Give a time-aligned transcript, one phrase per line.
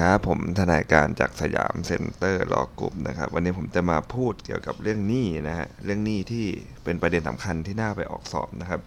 [0.00, 6.46] ครับ ผมทนายการจากสยามเซ็นเตอร์ Law Group นะครับ วันนี้ผมจะมาพูดเกี่ยวกับเรื่องหนี้นะฮะเรื่องหนี้ที่
[6.84, 8.80] เป็นประเด็นสำคัญที่น่าไปออกสอบนะครับ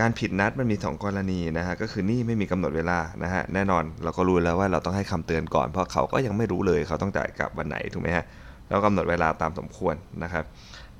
[0.00, 8.24] การผิดนัดมันมี 2 กรณีนะฮะก็คือหนี้ไม่มีกำหนดเวลานะฮะแน่นอนเราก็รู้แล้วว่าเราต้องให้คำเตือนก่อน เพราะเขาก็ยังไม่รู้เลยเขาต้องจ่ายกลับวันไหนถูกไหมฮะ
[8.68, 10.44] แล้วกำหนดเวลาตามสมควรนะครับ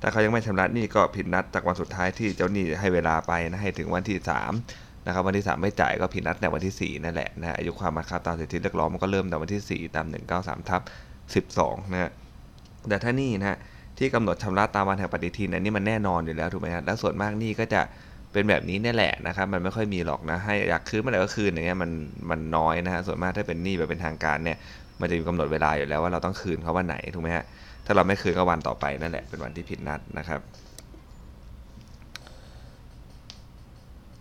[0.01, 10.05] ถ้าเขายังไม่ชำระหนี้ก็ผิดนัดจากวันสุดท้ายที่เจ้าหนี้ให้เวลาไปนะให้ถึงวันที่ 3 นะครับวันที่ 3 ไม่จ่ายก็ผิดนัดในวันที่ 4 นั่นแหละนะอายุความมาคาตามสิทธิเรียกร้องมันก็เริ่มแต่วันที่ 4 ตาม
[10.37, 10.81] 193ทับ
[11.57, 12.11] 12นะฮะ
[12.89, 13.57] แต่ถ้านี่นะฮะ
[13.97, 17.81] ที่กำหนดชำระตามวันแห่งปฏิทินอันนี้มันแน่นอนอยู่แล้วถูกไหมฮะแล้วส่วนมากนี่ก็จะ
[18.33, 21.91] เป็นแบบนี้นี่แหละนะครับมันไม่ค่อยมีหรอกนะให้อยากคืนเมื่อไหร่ก็คืนอย่างเงี้ยมัน
[22.29, 24.57] มันน้อยนะฮะส่วนมากถ้าเป็นหนี้แบบเป็นทางการเนี่ย
[24.99, 27.45] มันจะมีกำหนดเวลาอยู่แล้วว่าเราต้องคืนเขาวันไหนถูกไหมฮะ
[27.85, 30.39] ถ้าเราไม่คืนก็วันต่อไปนั่นแหละเป็นวันที่ผิดนัดนะครับ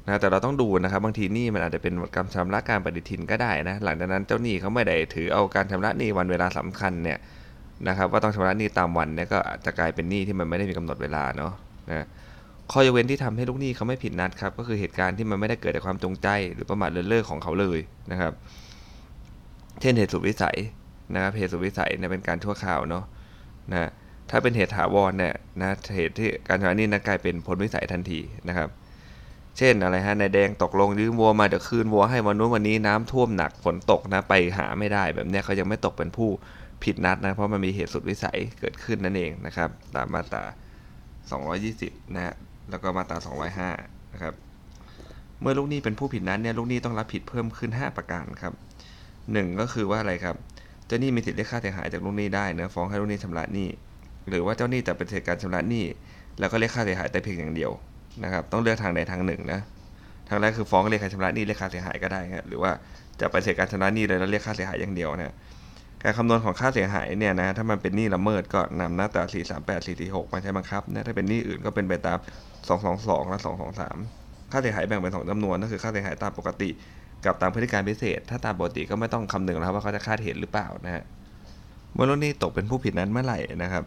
[0.08, 7.18] นะแต่เราต้องดูนะครับบางทีหนี้มันอาจจะเป็นการชำระการปฏิทินก็ได้นะหลังจากนั้นเจ้าหนี้เขาไม่ได้ถือเอาการชำระหนี้วันเวลาสำคัญเนี่ย
[7.88, 11.52] นะครับว่าต้องชำระหนี้ตามวันเนี่ยก็จะกลายเป็นหนี้ที่มันไม่ได้มีกำหนดเวลาเนาะ
[11.90, 12.06] นะ
[12.72, 17.78] ข้อยกเว้นที่ทำให้ลูกหนี้เขาไม่ผิดนัดครับก็คือเหตุการณ์ที่มันไม่ได้เกิดจากความจงใจ หรือประมาทเลินเล่อของเขาเลย
[18.10, 18.32] นะครับ
[19.80, 20.58] เช่นเหตุสุดวิสัย
[21.14, 23.04] นะครับเหตุสุดวิสัยเนี่ยเป็นการชั่วคราวเนาะ
[23.72, 23.90] นะ
[24.30, 28.68] ถ้าเป็นเหตุถาวรเนี่ยนะเหตุที่การชำระหนี้นั้นกลายเป็นผลวิสัยทันทีนะครับ
[29.58, 36.28] เช่นอะไรฮะนายแดงตกลงยืมวัวมาเดี๋ยวคืนวัวให้วันนู้นวันนี้น้ำท่วมหนักฝนตกนะไปหาไม่ได้แบบเนี้ยเขายังไม่ตกเป็นผู้
[36.84, 40.44] ผิดนัดนะเพราะมันมีเหตุสุดวิสัยเกิดขึ้นนั่นเองนะครับตามมาตรา
[41.48, 42.34] 220 นะฮะ
[42.70, 43.18] แล้วก็มาตรา
[43.64, 44.34] 205 นะครับ
[45.40, 48.52] เมื่อลูกหนี้เป็นผู้ผิดนัดเนี่ยลูกหนี้ต้องรับผิดเพิ่มขึ้น 5 ประการครับ
[49.32, 50.36] หนึ่งก็คือว่าอะไรครับ
[50.86, 53.68] เจ้าหนี้มีสิทธิ์เรียกค่าเสียหายจากลูกหนี้ได้นะฟ้องให้ลูกหนี้ชำระหนี้
[54.28, 55.84] หรือว่าเจ้าหนี้จะเป็นเศษการชำระหนี้
[56.38, 57.72] แล้วก็เรียกค่าเสียหายแต่เพียงอย่างเดียว
[58.24, 59.60] นะครับต้องเลือกทางใดทางหนึ่งนะ
[60.28, 62.72] ทางแรกคือฟ้องเรียกค่าชำระหนี้เรียกค่าเสียหายก็ได้ครับหรือว่า
[63.20, 65.34] จะปฏิเสธการชำระหนี้เลยแล้วเรียกค่าเสียหายอย่างเดียวนะ
[66.02, 72.18] การคำนวณของค่าเสียหายเนี่ยนะถ้ามันเป็นหนี้ละเมิดก็นำหน้าตรา 438 446มาใช้บังคับนะถ้าเป็นหนี้อื่นก็เป็นไปตาม
[72.74, 73.38] 222 และ
[73.94, 76.70] 223 ค่าเสียหายแบ่งเป็นสองจำนวนก็คือค่าเสียหายตามปกติ
[77.24, 81.04] กับตามพฤติการพิเศษ ถ้าตามปกติก็ไม่ต้องคำนึงแล้วว่าเขาจะคาดเห็นหรือเปล่านะฮะ
[81.94, 83.84] เมื่อลูกหนี้ตกเป็นผู้ผิดนั้นเมื่อไหร่นะครับ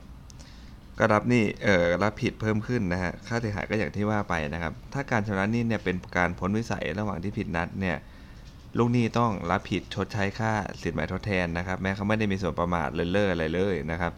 [1.04, 7.98] ก็รับนี้เอ่อรับผิดเพิ่มขึ้นนะฮะค่าเสียหายก็อย่างที่ว่าไปนะครับ ถ้าการชำระหนี้เนี่ยเป็นการพ้นวิสัยระหว่างที่ผิดนัดเนี่ย
[8.78, 10.52] ลูกหนี้ต้องรับผิดชดใช้ค่า
[10.82, 14.12] สินไหมทดแทนนะครับ แม้เขาไม่ได้มีส่วนประมาทเลินเล่ออะไรเลยนะครับ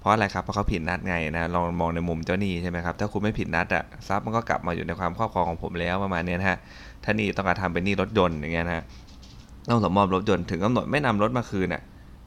[0.00, 6.58] เพราะอะไรครับเพราะเขาผิดนัดไงนะลองมองในมุมเจ้าหนี้ใช่ไหมครับถ้าคุณไม่ผิดนัดอะทรัพย์มันก็กลับมาอยู่ในความครอบครองของผมแล้วประมาณนี้นะฮะ
[7.04, 8.84] ถ้าหนี้ต้องการทำเป็นหนี้รถยนต์อย่างเงี้ยนะฮะ
[9.70, 11.82] ต้องสมมอบรถยนต์ถึงกำหนดไม่นำรถมาคืนน่ะ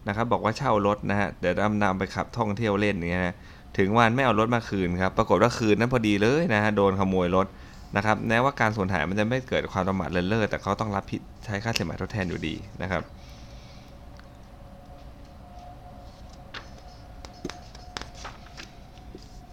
[0.07, 3.35] นะครับบอกว่าเช่ารถนะฮะเดี๋ยวนำนำไปขับท่องเที่ยวเล่นอย่างเงี้ยนะ
[3.77, 7.47] ถึงวันไม่เอารถมาคืนครับ ปรากฏว่าคืนนั้นพอดีเลยนะฮะ โดนขโมยรถ
[7.95, 13.03] นะครับ แม้ว่าการสูญหายมันจะไม่เกิดความประมาทเลินเล่อแต่เขาต้องรับผิดใช้ค่าสินไหมทดแทนอยู่ดีนะครับ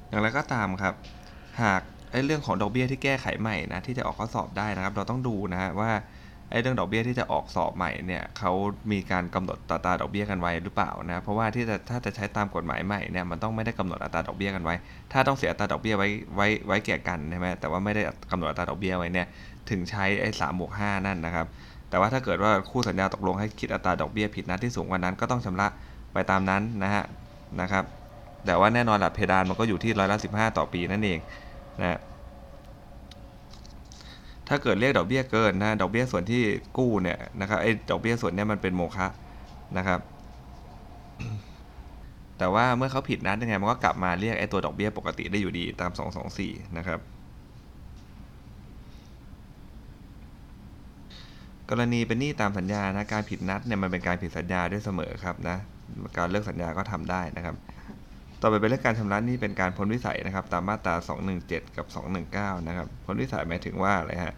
[0.08, 0.94] อย่างไรก็ตามครับ
[1.62, 1.80] หาก
[2.10, 5.90] ไอ้เรื่องของดอกเบี้ยที่แก้ไขใหม่นะที่จะออกข้อสอบได้นะครับ เราต้องดูนะฮะว่า
[6.54, 8.52] อ้เรื่องดอกเบี้ยที่จะออกสอบใหม่เนี่ยเขา
[8.92, 14.74] มีการกำหนดอัตราดอกเบี้ยกันไว้หรือเปล่านะเพราะว่าที่จะถ้าจะใช้ตามกฎหมายใหม่เนี่ยมันต้องไม่ได้กำหนดอัตราดอกเบี้ยกันไว้
[15.12, 19.26] ถ้าต้องเสียอัตราดอกเบี้ยไว้ไว้ไว้แก่กันใช่ไหมแต่ว่าไม่ได้กำหนดอัตราดอกเบี้ยไว้เนี่ย
[19.70, 21.46] ถึงใช้ไอ้สามบวกห้านั่นนะครับ
[21.90, 25.68] แต่ว่าถ้าเกิดว่าคู่สัญญาตกลงให้คิดอัตราดอกเบี้ยผิดนัดที่สูงกว่านั้นก็ต้องชำระ
[26.12, 27.04] ไปตามนั้นนะฮะ
[27.60, 27.84] นะครับ
[28.46, 31.18] แต่ว่าแน่นอนหละเพดานมันก็อยู่ที่ร้อยละสิบห้าต่อปีนั่นเอง
[31.82, 31.98] นะ
[34.48, 36.42] ถ้าเกิดเรียกดอกเบี้ยเกินนะดอกเบี้ยส่วนที่
[36.78, 39.08] กู้เนี่ยนะครับไอ้ดอกเบี้ยส่วนเนี้ยมันเป็นโมฆะ
[39.76, 40.00] นะครับ
[42.38, 45.90] แต่ว่าเมื่อเขาผิดนัดยังไงมันก็กลับมาเรียกไอ้ตัวดอกเบี้ยปกติได้อยู่ดีตาม
[46.34, 47.00] 224 นะครับ
[51.70, 55.56] กรณีเป็นหนี้ตามสัญญานะการผิดนัดเนี่ยมันเป็นการผิดสัญญาด้วยเสมอครับนะ
[56.16, 57.56] การเลิกสัญญาก็ทำได้นะครับ
[58.46, 60.94] ต่อไปเป็นเรื่องการชำระหนี้เป็นการพ้นวิสัยนะครับ ตามมาตรา
[61.36, 61.86] 217 กับ
[62.22, 64.34] 219 นะครับ พ้นวิสัยหมายถึงว่าอะไรฮะ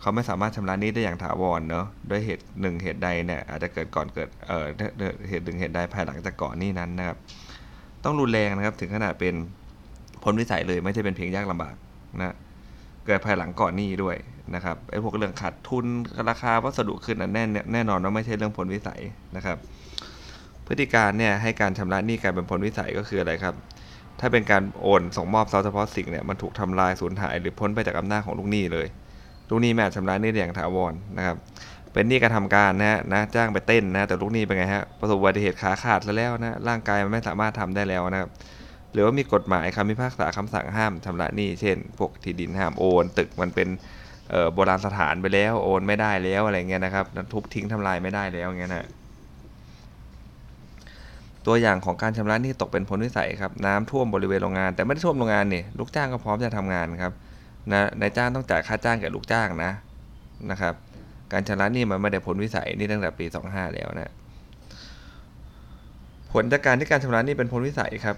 [0.00, 4.66] เขาไม่สามารถชำระหนี้ได้อย่างถาวรเนาะด้วยเหตุหนึ่งเหตุใดเนี่ยอาจจะเกิดก่อนเกิดเอ่อ
[5.28, 7.16] เหตุหนึ่งเหตุใดภายหลังจากก่อนหนี้นั้นนะครับ
[8.04, 9.34] ต้องรุนแรงนะครับถึงขนาดเป็น
[10.22, 11.74] พ้นวิสัยเลยไม่ใช่เป็นเพียงยากลำบาก
[12.18, 12.34] นะ
[13.06, 14.16] เกิดภายหลังก่อนหนี้ด้วย
[14.54, 15.86] นะครับไอ้พวกเรื่องขาดทุน
[16.28, 19.00] ราคาวัสดุขึ้นอันแน่แน่นอนว่าไม่ใช่เรื่องพ้นวิสัย
[19.36, 19.58] นะครับ
[20.70, 23.54] พฤติการเนี่ยให้การชำระหนี้กลายเป็นผลวิสัยก็คืออะไรครับ
[24.20, 28.86] ถ้าเป็นการโอนส่งมอบทรัพย์เฉพาะสิ่งเนี่ยมันถูกทำลายสูญหายหรือพ้นไปจากอำนาจของลูกหนี้เลย
[29.48, 31.36] ลูกหนี้ไม่อาจชำระหนี้ได้อย่างถาวรนะครับ
[31.92, 38.30] เป็นหนี้การทำการนะฮะนะจ้างไปเต้นนะแต่ลูกหนี้เป็นไงฮะประสบอุบัติเหตุขาขาดซะแล้วนะร่างกายมันไม่สามารถทำได้แล้วนะครับ
[38.92, 43.68] หรือว่ามีกฎหมายคำพิพากษาคำสั่งห้ามชำระหนี้เช่น พวกที่ดินห้ามโอน ตึกมันเป็น
[44.54, 48.86] โบราณสถานไปแล้วโอนไม่ได้แล้วอะไรเงี้ยนะครับทุบทิ้งทำลายไม่ได้แล้วเงี้ยนะ
[51.46, 57.12] ตัวอย่างของการชำระหนี้ตกเป็นพ้นวิสัยครับน้ำท่วมบริเวณโรงงาน แต่ไม่ได้ท่วมโรงงานนี่ลูกจ้างก็พร้อมจะทำงานครับ
[57.72, 59.70] นะนายจ้างต้องจ่ายค่าจ้างแก่ลูกจ้างนะ
[60.50, 60.74] นะครับ
[61.32, 64.12] การชำระหนี้มันไม่ได้พ้นวิสัยนี่ตั้งแต่ปี 25 แล้วนะ
[66.32, 68.16] ผลจากการที่การชำระหนี้เป็นพ้นวิสัยครับ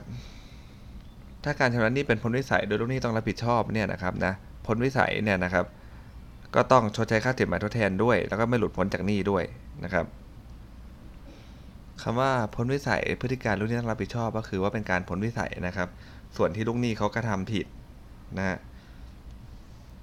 [1.44, 4.32] ถ้าการชำระหนี้เป็นพ้นวิสัยโดยลูกหนี้ต้องรับผิดชอบเนี่ยนะครับนะ
[4.66, 5.64] พ้นวิสัยเนี่ยนะครับ
[6.54, 9.44] ก็ต้องชดใช้ค่าสินไหมทดแทนด้วย แล้วก็ไม่หลุดพ้นจากหนี้ด้วย
[9.84, 10.04] นะครับ
[12.02, 15.88] คำว่าพ้นวิสัยพฤติการลูกหนี้ต้องรับผิดชอบก็คือว่าเป็นการพ้นวิสัยนะครับ
[16.36, 17.66] ส่วนที่ลูกหนี้เขากระทำผิด
[18.38, 18.58] นะฮะ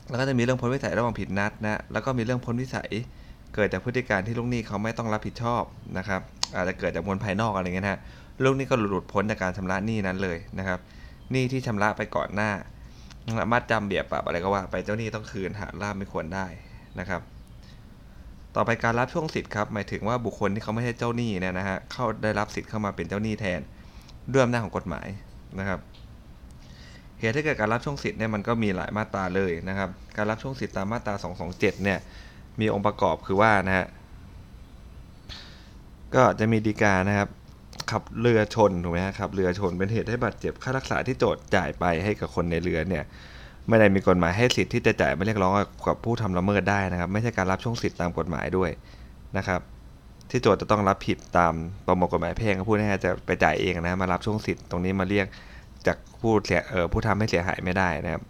[0.10, 2.90] แล้วก็จะมีเรื่องพ้นวิสัยระหว่างผิดนัดนะแล้วก็มีเรื่องพ้นวิสัย
[3.56, 5.64] เกิดจากพฤติการที่ลูกหนี้เขาไม่ต้องรับผิดชอบ
[5.98, 6.22] นะครับ
[6.56, 8.00] อาจจะเกิดจากมวลภายนอกอะไรเงี้ยนะ
[8.44, 10.80] ลูกหนี้ก็หลุดพ้นจากการชำระหนี้นั้นเลยนะครับ
[11.32, 12.52] หนี้ที่ชำระไปก่อนหน้า
[13.52, 16.48] มัดจำเบียดปรับอะไรก็ว่า ไปเจ้าหนี้ต้องคืนหาล่ามไม่ควรได้
[17.00, 17.22] นะครับ
[18.56, 23.60] ต่อไปการรับช่วงสิทธิ์ครับหมายถึงว่าบุคคลที่เขาไม่ใช่เจ้าหนี้เนี่ยนะฮะเข้าได้รับสิทธิ์เข้ามาเป็นเจ้าหนี้แทน
[24.31, 25.07] ด้วยอำนาจของกฎหมาย
[25.60, 25.80] นะครับ
[27.19, 31.13] เหตุที่เกิดการรับช่วงสิทธิ์เนี่ยมันก็มีหลายมาตราเลยนะครับ การรับช่วงสิทธิ์ตามมาตรา
[31.50, 32.00] 227 เนี่ย
[32.60, 33.88] มีองค์ประกอบคือว่านะฮะ
[36.16, 37.30] ก็จะมีดีกานะครับ
[37.92, 43.04] ขับเรือชนถูกไหมครับขับเรือชนเป็นเหตุให้บาดเจ็บค่ารักษาที่โจทย์จ่ายไปให้กับคนในเรือเนี่ย
[43.69, 45.54] ไม่ได้มีกฎหมายให้สิทธิ์ที่จะจ่ายไม่เรียกร้อง
[45.88, 48.69] กับผู้ทำละเมิดได้นะครับ ไม่ใช่การรับช่วงสิทธิ์ตามกฎหมายด้วย
[49.38, 49.62] นะครับ
[50.30, 51.54] ที่โจทย์จะต้องรับผิดตาม
[51.88, 55.25] ประมวลกฎหมายแพ่งก็พูดง่ายๆจะไปจ่ายเองนะมารับช่วงสิทธิ์ตรงนี้มาเรียก
[55.88, 58.24] จากผู้เสียเออผู้ทำให้เสียหายไม่ได้นะครับ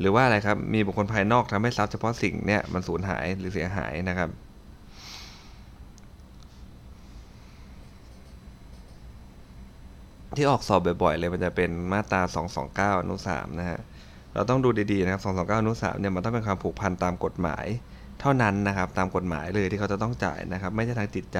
[0.00, 4.28] หรือว่าอะไรครับมีบุคคลภายนอกทำให้ทรัพย์เฉพาะสิ่งเนี่ยมันสูญหายหรือเสียหายนะครับ
[10.36, 12.22] ที่ออกสอบบ่อยๆเลยมันจะเป็นมาตรา
[12.96, 13.80] 229อนุ3นะฮะ
[14.34, 17.66] เราต้องดูดีๆนะครับ 229อนุ3เนี่ยมันต้องเป็นความผูกพันตามกฎหมาย
[18.20, 21.38] เท่านั้นนะครับตามกฎหมายเลยที่เขาจะต้องจ่ายนะครับ ไม่ใช่ทางจิตใจ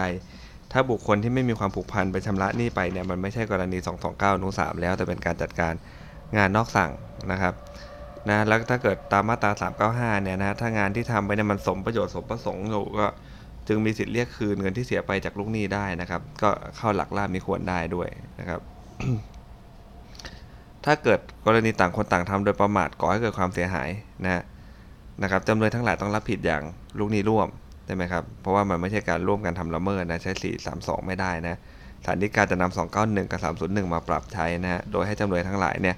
[0.72, 5.72] ถ้าบุคคลที่ไม่มีความผูกพันไปชำระหนี้ไปเนี่ยมันไม่ใช่กรณี 229อนุ3แล้วแต่เป็นการจัดการ
[6.36, 6.90] งานนอกสั่ง
[7.32, 7.54] นะครับ
[8.28, 9.50] นะแล้วถ้าเกิดตามมาตรา
[10.18, 13.06] 395เนี่ยนะถ้างานที่ทำไปเนี่ยมันสมประโยชน์สมประสงค์อยู่ก็
[13.68, 18.08] จึงมีสิทธิ์เรียกคืนเงินที่เสียไปจากลูกหนี้ได้นะครับ ก็เข้าหลักล่ามมีควรได้ด้วย
[18.40, 18.60] นะครับ
[20.84, 23.88] ถ้าเกิดกรณีต่างคนต่างทำโดยประมาทก่อให้เกิดความเสียหาย
[24.24, 24.42] นะ
[25.22, 26.62] นะครับจำเลยทั้งหลายต้องรับผิดอย่าง
[26.98, 27.48] ลูกหนี้ร่วม
[27.86, 30.32] ใช่ไหมครับ เพราะว่ามันไม่ใช่การร่วมกันทำละเมิดนะใช้
[30.70, 31.56] 432 ไม่ได้นะ
[32.04, 35.96] ศาลฎีกาจะนำ291 กับ 301 มาปรับใช้นะฮะโดยให้จำเลยทั้งหลายเนี่ย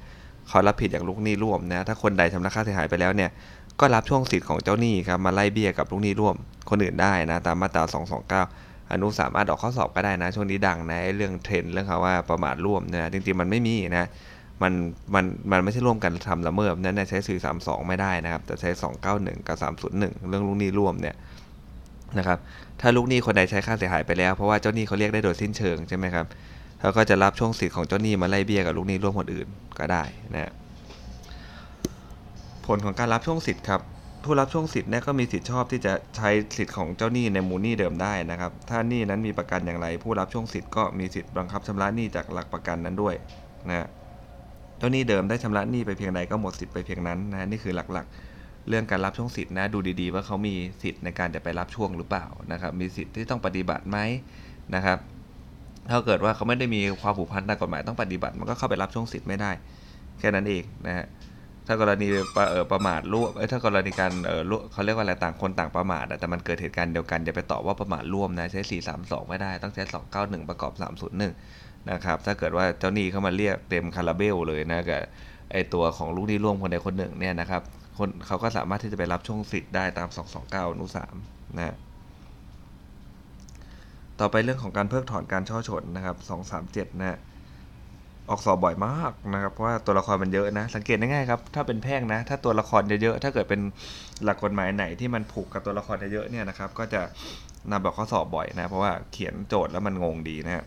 [0.49, 3.31] เขารับผิดอย่างลูกหนี้ร่วมนะถ้าคนใดชำระค่าเสียหายไปแล้วเนี่ย
[3.81, 6.37] ก็รับช่วงสิทธิ์ของเจ้าหนี้ครับมาไล่เบี้ยกับลูกหนี้ร่วม
[6.71, 7.85] คนอื่นได้นะตามมาตรา
[8.43, 14.09] 229 อนุสามารถออกข้อสอบก็ได้นะ ช่วงนี้ดังนะเรื่องเทรนเรื่องคำว่าประมาทร่วมนะจริงๆมันไม่มีนะ
[14.63, 14.73] มัน
[15.15, 17.19] มันมันไม่ใช่ร่วมกันทำละเมิดนั้นใช้
[17.55, 18.71] 432 ไม่ได้นะครับ แต่ใช้
[19.09, 19.57] 291 กับ
[19.91, 21.17] 301 เรื่องลูกหนี้ร่วมเนี่ย
[22.19, 22.39] นะครับ
[22.81, 26.27] ถ้าลูกหนี้คนใดใช้ค่าเสียหายไปแล้ว เพราะว่าเจ้าหนี้เขาเรียกได้โดยสิ้นเชิงใช่ไหมครับ
[26.81, 29.49] เขาก็จะรับช่วงสิทธิ์ของเจ้าหนี้มาไล่เบี้ยกับลูกหนี้ร่วมคนอื่น
[29.79, 30.05] ก็ได้
[30.35, 30.53] นะ
[32.67, 33.81] ผลของการรับช่วงสิทธิ์ครับ
[34.25, 43.15] ผู้รับช่วงสิทธิ์เนี่ยก็มีสิทธิชอบที่จะใช้สิทธิ์ของเจ้าหนี้ในมูลหนี้เดิมได้นะครับ ถ้าหนี้นั้นมีประกันอย่างไร ผู้รับช่วงสิทธิ์ก็มีสิทธิ์บังคับชำระหนี้จากหลักประกันนั้นด้วย
[43.69, 43.87] นะ
[44.79, 53.99] เจ้าหนี้เดิมได้ชำระหนี้ไปเพียงใดก็หมดสิทธิ์ไปเพียงนั้นนะนี่คือหลักๆ เรื่องการรับช่วงสิทธิ์นะดูดีๆ ว่าเขามีสิทธิ์ในการจะไปรับช่วงหรือเปล่านะครับ มีสิทธิ์ที่ต้องปฏิบัติไหม
[54.75, 54.99] นะครับ
[55.91, 59.51] ถ้าเกิดว่าเขาไม่ได้มีความผูกพันตามกฎหมายต้องปฏิบัติ มันก็เข้าไปรับช่วงสิทธิ์ไม่ได้
[60.19, 61.07] แค่นั้นเองนะฮะ
[61.67, 64.13] ถ้ากรณีประประมาทร่วมถ้ากรณีการ
[64.73, 68.61] เขาเรียกว่าอะไรต่างคนต่างประมาทแต่มันเกิดเหตุการณ์เดียวกันอย่าไปตอบว่าประมาทร่วมนะใช้
[68.97, 69.85] 432 ไม่ได้ต้องใช้
[70.17, 70.73] 291 ประกอบ
[71.33, 75.03] 301 นะครับ ถ้าเก็ดว่าเจ้าหนี้เข้ามาเรียกเต็มคาราเบลเลยนะกับ
[75.53, 77.63] ไอตัวของลูกหนี้ร่วมคนใดคนหนึ่งเนี่ยนะครับ
[77.99, 80.87] คนเขาก็สามารถที่จะไปรับช่วงสิทธิ์ได้ตาม 229อนุ
[81.21, 81.75] 3นะ
[84.21, 86.17] ต่อไปเรื่องของการเพิกถอนการช่อฉนนะครับ
[86.55, 87.19] 237 นะ
[88.31, 93.61] ออกสอบบ่อยมากนะครับเพราะว่าตัวละครมันเยอะนะ สังเกตง่ายๆครับถ้าเป็นแพ่งนะ ถ้าตัวละครเยอะๆถ้าเกิดเป็น
[94.25, 97.03] หลักกฎหมายไหนที่มันผูกกับตัวละครเยอะๆเนี่ยนะครับ ก็จะ
[97.71, 100.65] นำแบบข้อสอบบ่อยนะ เพราะว่าเขียนโจทย์แล้วมันงงดีนะฮะ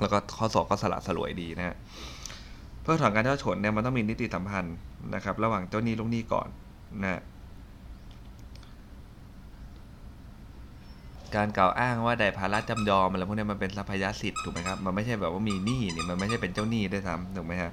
[0.00, 1.76] แล้วก็ข้อสอบก็สละสลวยดีนะฮะ
[2.82, 4.76] เพื่อถอนการเช่าฉนเนี่ยมันต้องมีนิติสัมพันธ์
[5.14, 6.48] นะครับ ระหว่างเจ้าหนี้ลูกหนี้ก่อน
[7.02, 7.20] นะ
[11.36, 17.70] การกล่าวอ้างว่าได้ภาระจำยอมอะไรพวกนี้มันเป็นทรัพยสิทธิ์ถูกไหมครับ มันไม่ใช่แบบว่ามีหนี้นี่มันไม่ใช่เป็นเจ้าหนี้ด้วยซ้ำถูกไหมฮะ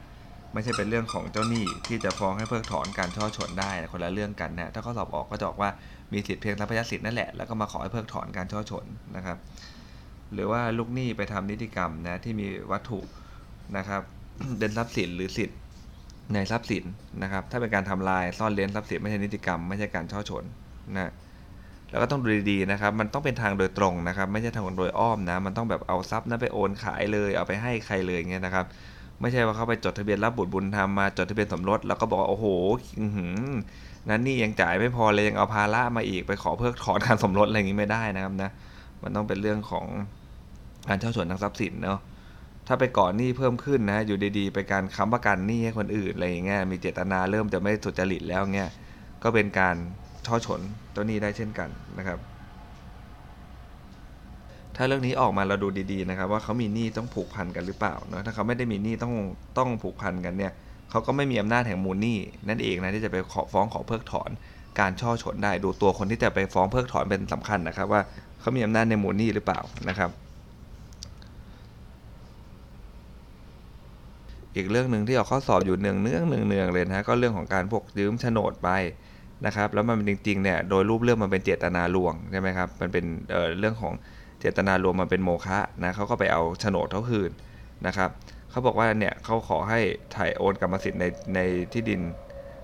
[0.54, 5.70] ไม่ใช่เป็นเรื่องของเจ้าหนี้ที่จะฟ้องให้เพิกถอนการช่อฉนได้คนละเรื่องกันนะถ้าข้อสอบออกก็จะบอกว่า
[6.14, 8.86] มีสิทธิเพียงทรัพยสิทธิ์นั่นแหละแล้วก็มาขอให้เพิกถอนการช่อฉน
[9.16, 9.38] นะครับ
[10.34, 13.00] หรือว่าลูกหนี้ไปทำนิติกรรมนะที่มีวัตถุ
[13.78, 14.02] นะครับ
[14.60, 15.58] เดินทรัพย์สินหรือสิทธิ์
[16.34, 16.84] ในทรัพย์สิน
[17.24, 20.44] นะครับ ถ้าเป็นการทำลายซ่อนเร้นทรัพย์สินไม่ใช่นิติกรรม ไม่ใช่การช่อฉน
[20.96, 21.12] นะ
[21.96, 28.66] แล้วก็ต้องดูดีๆนะครับ มันต้องเป็นทางโดยตรงนะครับ ไม่ใช่ทางโดยอ้อมนะ มันต้องแบบเอาทรัพย์นั้นไปโอนขายเลย เอาไปให้ใครเลยเงี้ยนะครับ
[29.22, 32.46] ไม่ใช่ว่าเขาไปจดทะเบียนรับบุตรบุญธรรมมาจดทะเบียนสมรสแล้วก็บอกว่าโอ้โห
[33.16, 33.52] หือ
[34.10, 38.50] นั้นนี่ยังจ่ายไม่พอเลยยังเอาภาระมาอีกไปขอเพิกถอนการสมรสอะไรอย่างนี้ไม่ได้นะครับนะ
[39.04, 39.86] มันต้องเป็นเรื่องของ
[40.88, 42.00] การเช่าชนทางทรัพย์สินเนาะ
[42.68, 48.70] ถ้าไปก่อนหนี้เพิ่มขึ้นนะ อยู่ดีๆ ไปการค้ำประกันหนี้ให้คนอื่นอะไรอย่างเงี้ยมีเจตนาเริ่มจะไม่สุจริตแล้วเงี้ย
[49.24, 49.76] ก็เป็นการ
[50.28, 50.62] ช่อฉน
[50.96, 52.20] ตัวนี้ได้เช่นกันนะครับ
[54.76, 59.14] ถ้าเรื่องนี้ออกมาเราดูดีๆนะครับ ว่าเขามีหนี้ต้องผูกพันกันหรือเปล่าเนาะถ้าเขาไม่ได้มีหนี้ต้อง
[59.58, 60.52] ต้องผูกพันกันเนี่ย
[60.90, 62.18] เขาก็ไม่มีอำนาจแห่งมูลหนี้
[62.50, 64.30] นั่นเองนะที่จะไปขอฟ้องขอเพิกถอน
[64.80, 68.02] การช่อฉนได้ดูตัวคนที่จะไปฟ้องเพิกถอนเป็นสำคัญนะครับ ว่า
[68.40, 70.10] เขามีอำนาจในมูลหนี้หรือเปล่านะครับ
[74.56, 78.70] อีกเรื่องหนึ่งที่ออกข้อสอบอยู่เนืองเนืองเนืองเนืองเลยนะก็เรื่องของการพวกยืมโฉนดไป
[79.46, 83.94] นะครับแล้วมันจริงๆเนี่ยโดยรูปเรื่องมันเป็นเจตนาลวงใช่ไหมครับมันเป็นเเรื่องของ
[84.40, 87.32] เจตนาลวงมันเป็นโมฆะนะเขาก็ไปเอาโฉนดเขาคืน
[87.88, 88.10] นะครับ
[88.50, 89.80] เขาบอกว่าเนี่ยเขาขอให้
[90.16, 91.40] ถ่ายโอนกรรมสิทธิ์ในใน
[91.74, 92.02] ที่ดิน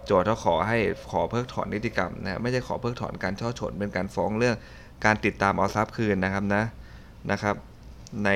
[0.05, 0.77] โจทย์เขาขอให้
[1.11, 4.55] ขอเพิกถอนนิติกรรมนะไม่ใช่ขอเพิกถอนการช่อฉนเป็นการฟ้องเรื่อง
[5.05, 6.63] การติดตามเอาทรัพย์คืนนะครับนะ
[7.31, 7.55] นะครับ
[8.25, 8.29] ใน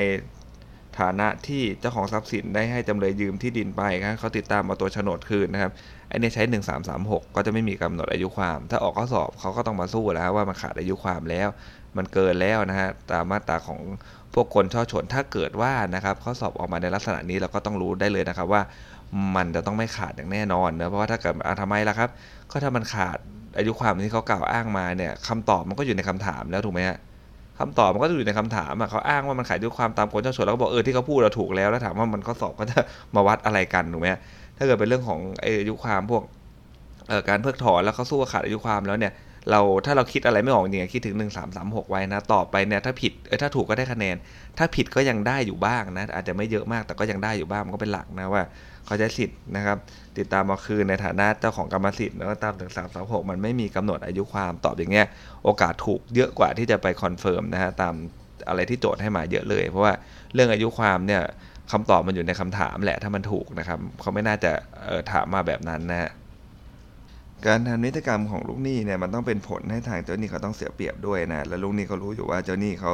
[0.99, 5.71] ฐานะที่เจ้าของทรัพย์สินได้ให้จำเลยยืมที่ดินไปครับเขาติดตามเอาตัวโฉนดคืนนะครับ
[6.09, 6.43] ไอ้นี่ใช้
[6.89, 11.49] 1336 ก็จะไม่มีกำหนดอายุความ ถ้าออกข้อสอบเขาก็ต้องมาสู้แล้วว่ามันขาดอายุความแล้ว
[11.97, 13.79] มันเกินแล้วนะฮะตามมาตราของ
[14.33, 18.61] พวกคนช่อฉนถ้าเกิดว่านะครับข้อสอบออกมาในลักษณะนี้เราก็ต้องรู้ได้เลยนะครับว่า
[19.35, 22.09] มันจะต้องไม่ขาดอย่างแน่นอนเนะเพราะว่าถ้าเกิดทำไมล่ะครับ
[22.51, 23.17] ก็ถ้ามันขาด
[23.57, 26.97] อายุความที่เขากล่าวอ้างมาเนี่ยคำตอบมันก็อยู่ในคำถามแล้วถูกไหมฮะ
[27.59, 32.79] คำตอบมันก็อยู่ในคำถามอะเขาอ้างว่ามันขายด้วยความตามกฎเจ้าชนแล้วก็บอกเออที่เขาพูดเราถูกแล้วแล้วถามว่ามันข้อสอบก็จะ
[33.15, 34.09] มาวัดอะไรกันถูกไหม
[34.57, 36.23] ถ้าเกิดเป็นเรื่องของอายุความพวก
[37.29, 39.13] การเพิกถอนแล้วเขาสู้ขาดอายุความแล้วเนี่ย
[39.51, 44.15] เราถ้าเราคิดอะไรไม่ออกจริงคิดถึง 1 3 3 6 ไว้นะ ต่อไปเนี่ยถ้าผิดเออถ้าถูกก็ได้คะแนน
[44.57, 48.43] ถ้าผิดก็ยังได้อยู่บ้างนะ อาจจะไม่เยอะมากแต่ก็ยังได้อยู่บ้างมันก็เป็นหลักนะว่า
[48.85, 49.77] เขาจะสิทธิ์นะครับ
[50.17, 55.07] ติดตามมาคืนในฐานะเจ้าของกรรมสิทธิ์แล้วก็ตามถึง 3 3 6 มันไม่มีกำหนดอายุความตอบอย่างเงี้ย
[55.43, 57.93] โอกาสถูกเยอะกว่าที่จะไป confirm นะฮะตาม
[58.47, 59.93] อะไรที่โจทย์ให้มาเยอะเลย เพราะว่า
[60.33, 61.21] เรื่องอายุความเนี่ย
[61.71, 64.51] คำตอบมันอยู่ในคำถามแหละถ้ามันถูกนะครับเขาไม่น่าจะ
[65.11, 66.11] ถามมาแบบนั้นนะฮะ
[67.45, 72.91] การทำนิติกรรมของลูกหนี้เนี่ยมันต้องเป็นผลให้ทางเจ้าหนี้เขาต้องเสียเปรียบด้วยนะ แล้วลูกหนี้เขารู้อยู่ว่าเจ้าหนี้เขา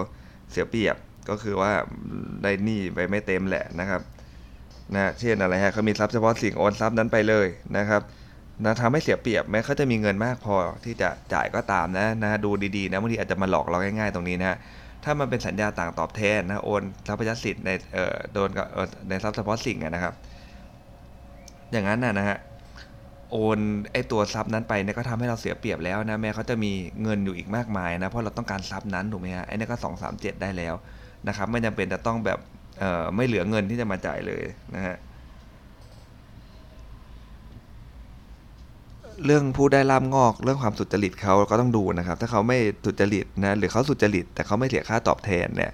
[0.51, 0.95] เสียเปรียบ
[1.29, 1.71] ก็คือว่า
[2.43, 4.01] ได้หนี้ไปไม่เต็มแหละนะครับ
[4.95, 7.47] นะเช่นอะไรฮะเขามีทรัพย์เฉพาะสิ่งโอนทรัพย์นั้นไปเลย
[7.77, 8.01] นะครับ
[8.63, 14.57] นะทำให้เสียเปรียบแม้เขาจะมีเงินมากพอที่จะจ่ายก็ตามนะนะดูดีๆนะบางทีอาจจะมาหลอกเราง่ายๆตรงนี้นะ
[15.03, 18.67] ถ้ามันเป็นสัญญาต่างตอบแทนนะโอนทรัพยสิทธิ์ในเอ่อโดนกับ
[19.09, 20.13] ในทรัพย์เฉพาะสิ่งนะครับ
[21.71, 22.37] อย่างนั้นนะนะฮะ
[23.31, 23.59] โอน
[23.93, 26.71] ไอตัวทรัพย์นั้นไปเนี่ยก็ทำให้เราเสียเปรียบแล้วนะแม้เขาจะมี
[27.03, 30.73] เงินอยู่อีกมากมายนะเพราะเราต้องการทรัพย์นั้นถูกไหมฮะไอ้นี่ก็สองสามเจ็ดได้แล้ว
[31.27, 32.39] นะครับ ไม่จำเป็นจะต้องแบบ
[32.79, 34.43] เอ่อไม่เหลือเงินที่จะมาจ่ายเลย
[34.75, 34.95] นะฮะ
[39.25, 45.71] เรื่องผู้ได้ลาบงอกเรื่องความสุจริตเขาก็ต้องดูนะครับ ถ้าเขาไม่สุจริตนะหรือเขาสุจริต แต่เขาไม่เสียค่าตอบแทนเนี่ย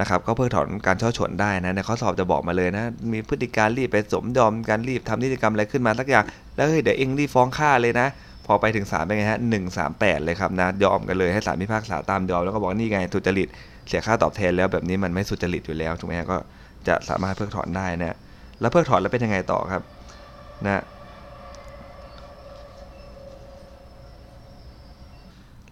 [0.00, 6.24] นะครับก็เพิกถอนการช่อฉนได้นะในข้อสอบจะบอกมาเลยนะ มีพฤติการรีบไปสมยอมการรีบทำนิติกรรมอะไรขึ้นมาสักอย่าง
[6.56, 8.06] แล้วเฮ้ยเดี๋ยวเองรีบฟ้องค่าเลยนะ
[8.46, 13.48] พอไปถึงศาลเป็นไงฮะหนึ่งสามแปดเลยครับนะยอมกันเลยให้ศาลพิพากษาตามยอมแล้วก็บอกนี่ไงสุจริต
[13.88, 16.36] เสียค่าตอบแทนแล้วแบบนี้มันไม่สุจริตอยู่แล้วถูกไหมฮะก็
[16.88, 18.16] จะสามารถเพิกถอนได้นะ
[18.60, 19.82] แล้วเพิกถอนแล้วเป็นยังไงต่อครับ
[20.66, 20.82] นะ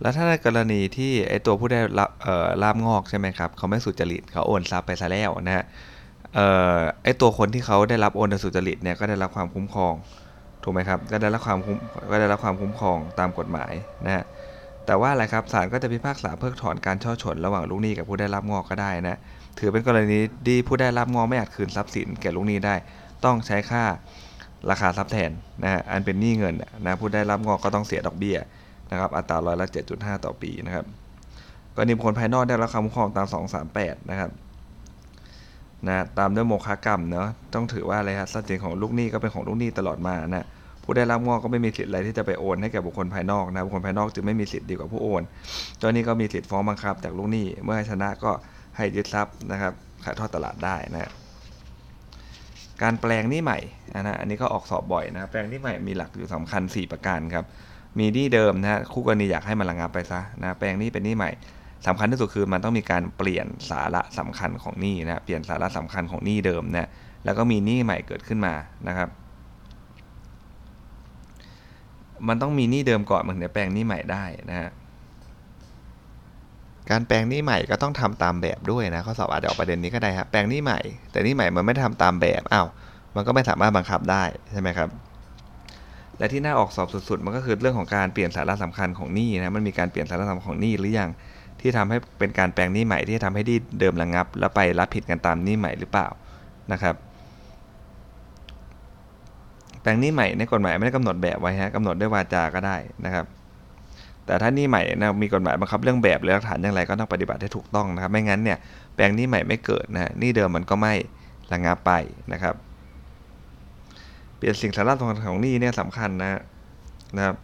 [0.01, 2.11] แล้วถ้าในกรณีที่ไอตัวผู้ได้รับ
[2.63, 5.65] ลาบงอกใช่ไหมครับเขาไม่สุจริตเขาโอนทรัพย์ไปซะแล้วนะฮะ
[7.05, 9.95] ไอตัวคนที่เขาได้รับโอนสุจริตเนี่ยก็ได้รับความคุ้มครอง
[10.63, 11.77] ถูกไหมครับก็ได้รับความคุ้ม
[12.11, 13.73] ก็ได้รับความคุ้มครองตามกฎหมาย
[14.07, 14.25] นะฮะ
[14.87, 19.19] แต่ว่าอะไรครับศาลก็จะพิพากษาเพิกถอนการช่อฉนระหว่างลูกหนี้กับผู้ได้รับงอกก็ได้นะ
[19.59, 22.75] ถือเป็นกรณีที่ผู้ได้รับงอกไม่อาจคืนทรัพย์สินแก่ลูกหนี้ได้
[23.25, 23.85] ต้องใช้ค่า
[24.71, 25.31] ราคาทรัพย์แทน
[25.63, 26.55] นะฮะอันเป็นหนี้เงิน
[26.87, 28.37] นะผู้ได้รับงอกก็ต้องเสียดอกเบี้ย
[28.91, 29.67] นะครับอัตราร้อยละ
[29.97, 30.87] 7.5 ต่อปีนะครับ
[31.75, 33.27] กรณีบุคคลภายนอกได้รับคำคุ้มครองตาม
[33.69, 34.31] 238 นะครับ
[35.89, 40.47] นะตามด้วยโมฆะกรรมเนาะต้องถือว่าอะไรครับทรัพย์สินของลูกหนี้ก็เป็นของลูกหนี้ตลอดมานะ
[40.83, 45.23] ผู้ได้รับงอกก็ไม่มีสิทธิ์อะไรที่จะไปโอนให้แก่บุคคลภายนอกนะบุคคลภายนอกจึงไม่มีสิทธิ์ดีกว่าผู้โอน
[45.79, 48.31] เจ้านี้ก็มีสิทธิ์ฟ้องบังคับ จากลูกหนี้เมื่อชนะก็
[48.77, 49.73] ให้ยึดทรัพย์นะครับ
[50.05, 51.11] ขายทอดตลาดได้นะ
[52.83, 53.59] การแปลงหนี้ใหม่
[53.95, 57.45] นะอันนี้ก็ออกสอบบ่อยนะแปลงหนี้ใหม่มีหลักอยู่สำคัญ 4 ประการครับ
[57.99, 61.31] มีหนี้เดิมนะฮะคู่กรณีอยากให้มันระงับไปซะนะแปลงหนี้เป็นหนี้ใหม่
[61.87, 66.89] สำคัญที่สุดคือมันต้องมีการเปลี่ยนสาระสำคัญของหนี้นะเปลี่ยนสาระสำคัญของหนี้เดิมนะ
[67.25, 68.55] แล้วก็มีหนี้ใหม่เกิดขึ้นมา
[68.89, 69.09] นะครับ
[72.29, 74.71] มันต้องมีหนี้เดิมก่อนมันถึงจะแปลงหนี้ใหม่ได้นะฮะ
[76.91, 80.81] การแปลงหนี้ใหม่ก็ต้องทำตามแบบด้วยนะข้อสอบอาจจะออกประเด็นนี้ก็ได้ครับแปลงหนี้ใหม่
[81.11, 82.67] แต่หนี้ใหม่มันไม่ได้ทำตามแบบอ้าว
[83.17, 84.89] มันก็ไม่สามารถบังคับได้ใช่ไหมครับ
[86.21, 91.11] และที่น่าออกสอบสุดๆ มันก็คือเรื่องของการเปลี่ยนสาระสำคัญของหนี้นะ มันมีการเปลี่ยนสาระสำคัญของหนี้หรือยัง
[91.61, 96.09] ที่ทำให้เป็นการแปลงหนี้ใหม่ที่ทำให้หนี้เดิมระงับ แล้วไปรับผิดกันตามหนี้ใหม่หรือเปล่า
[96.73, 96.95] นะครับ
[99.83, 103.25] แปลงหนี้ใหม่ในกฎหมายไม่ได้กำหนดแบบไว้ฮะกำหนดด้วยวาจาก็ได้นะครับ
[104.27, 108.59] แต่ถ้าหนี้ใหม่นะมีกฎหมายบังคับเรื่องแบบหรือหลักฐานอย่างไรก็ต้องปฏิบัติให้ถูกต้องนะครับ ไม่งั้นเนี่ย
[108.95, 110.95] แปลงหนี้ใหม่ไม่เกิดนะหนี้เดิมมันก็ไม่
[111.53, 111.93] ระงับไป
[112.33, 112.55] นะครับ
[114.41, 116.41] เปลี่ยนสิ่งสาระสำคัญของหนี้เนี่ยสำคัญนะ
[117.17, 117.37] นะครับ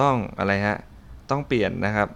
[0.00, 0.76] ต้องอะไรฮะ
[1.30, 2.08] ต้องเปลี่ยนนะครับ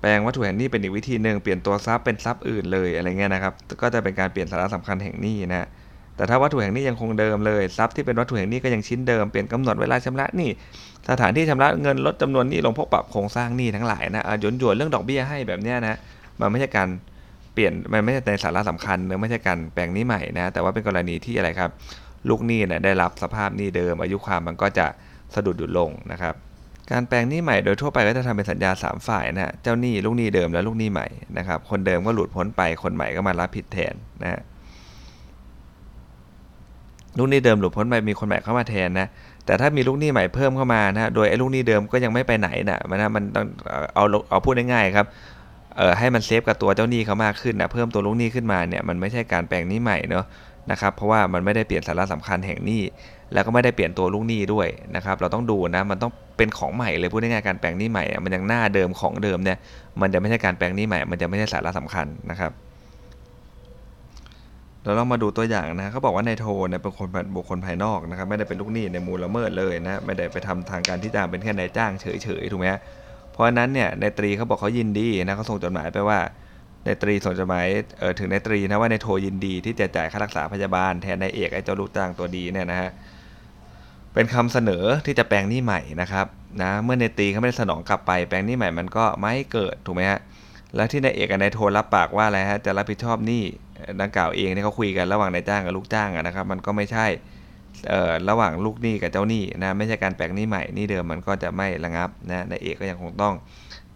[0.00, 3.52] แปลงวัตถุแห่งหนี้เป็นอีกวิธีหนึ่งเปลี่ยนตัวทรัพย์เป็นทรัพย์อื่นเลยอะไรเงี้ยนะครับ
[3.82, 5.68] ก็จะเป็นการเปลี่ยนสาระสำคัญแห่งหนี้นะ
[6.16, 10.50] แต่ถ้าวัตถุแห่งนี้ยังคงเดิมเลยทรัพย์ที่เป็นวัตถุแห่งนี้ก็ยังชิ้นเดิมเปลี่ยนกำหนดเวลาชำระหนี้
[11.10, 15.96] สถานที่ชำระเงินลดจำนวนหนี้ลงพวกปรับโครงสร้างหนี้ทั้งหลายนะหยวนหยวนเรื่องดอกเบี้ยให้แบบเนี้ยนะ
[16.40, 16.88] มันไม่ใช่การ
[17.58, 21.70] ปลี่ยนมันไม่ใช่ในสาระสำคัญเนื้อไม่ใช่การแปลงหนี้ใหม่นะ แต่ว่าเป็นกรณีที่อะไรครับ
[22.28, 24.86] ลูกหนี้เนี่ยได้รับสภาพหนี้เดิม อายุความมันก็จะ
[25.34, 26.34] สะดุดหยุดลงนะครับ
[26.92, 31.06] การแปลงหนี้ใหม่โดยทั่วไปก็จะทำเป็นสัญญา 3 ฝ่ายนะเจ้าหนี้ลูกหนี้เดิมและลูกหนี้ใหม่
[31.38, 34.40] นะครับคนเดิมก็หลุดพ้นไปคนใหม่ก็มารับผิดแทนนะฮะ
[37.18, 39.08] ลูกหนี้เดิมหลุดพ้นไปมีคนใหม่เข้ามาแทนนะ
[39.46, 43.46] แต่ถ้ามีลูกหนี้ใหม่เพิ่มเข้ามานะโดยไอ้ลูกหนี้เดิมก็ยังไม่ไปไหนนะมันมันต้อง
[43.94, 45.06] เอาเอาพูดง่ายๆครับ
[45.76, 50.24] เออให้มันเซฟกับตัวเจ้าหนี้เขามากขึ้นนะเพิ่มตัวลูกหนี้ขึ้นมาเนี่ยมันไม่ใช่การแปลงหนี้ใหม่เนาะ
[50.70, 52.82] นะครับเพราะว่ามันไม่ได้เปลี่ยนสาระสำคัญแห่งหนี้
[53.32, 59.58] แล้วก็ไม่ได้เปลี่ยนตัวลูกหนี้ด้วยนะครับเราต้องดูนะมันต้องเป็นของใหม่เลยพูดง่ายๆการแปลงหนี้ใหม่ มันยังหน้าเดิมของเดิมเนี่ย
[60.00, 62.52] มันจะไม่ใช่การแปลงหนี้ใหม่ มันจะไม่ใช่สาระสำคัญนะครับ
[64.82, 72.76] เราลองมาดูตัวอย่างนะเขาบอกว่าในโทเนี่ยเป็นคนบุคคลภายนอกนะครับไม่ได้เป็นลูกหนี้ในมูลละเมิดเลยนะไม่ได้ไปทำทางการที่จ้างเป็นแค่นายจ้างเฉยๆถูกไหมเพ
[73.38, 76.18] ราะนั้นเนี่ยในตรีเขาบอกเขายินดีนะเขาส่งจดหมายไปว่า
[76.84, 77.66] ในตรีส่งจดหมาย
[77.98, 82.90] เออถึงในตรีนะว่าในโทยินดีที่จะจ่ายค่ารักษาพยาบาลแทนนายเอกไอ้เจ้าลูกจ้างตัวดีเนี่ยนะฮะ
[84.14, 86.26] เป็นคำเสนอที่จะแปลงหนี้ใหม่นะครับ
[86.62, 90.20] นะเมื่อในตรีเขาไม่ได้สนองกลับไปแปลงหนี้ใหม่มันก็ไม่เกิดถูกไหมฮะ
[90.76, 93.42] แล้วที่นายเอกกับนายโทรับปากว่าอะไรฮะจะรับผิดชอบหนี้
[94.00, 103.34] ดังกล่าวเองที่เขาคุยกันระหว่างนายจ้างกับลูกจ้างนะครับมันก็ไม่ใช่เระหว่างลูกหนี้กับเจ้าหนี้นะไม่ใช่การแปลงหนี้ใหม่หนี้เดิมมันก็จะไม่ระงับนะนายเอกก็ยังคงต้อง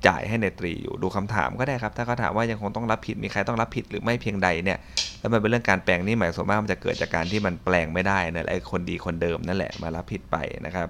[0.06, 4.78] จ่ายให้ในตรีอยู่ดูคำถามก็ได้ครับ ถ้าเขาถามว่ายังคงต้องรับผิดมีใครต้องรับผิดหรือไม่เพียงใดเนี่ย
[5.20, 10.88] แล้วมันเป็นเรื่องการแปลงหนี้ใหม่ส่วนมากมันจะเกิดจากการที่มันแปลงไม่ได้นั่นแหละไอ้คนดีคนเดิมนั่นแหละมารับผิดไปนะครับ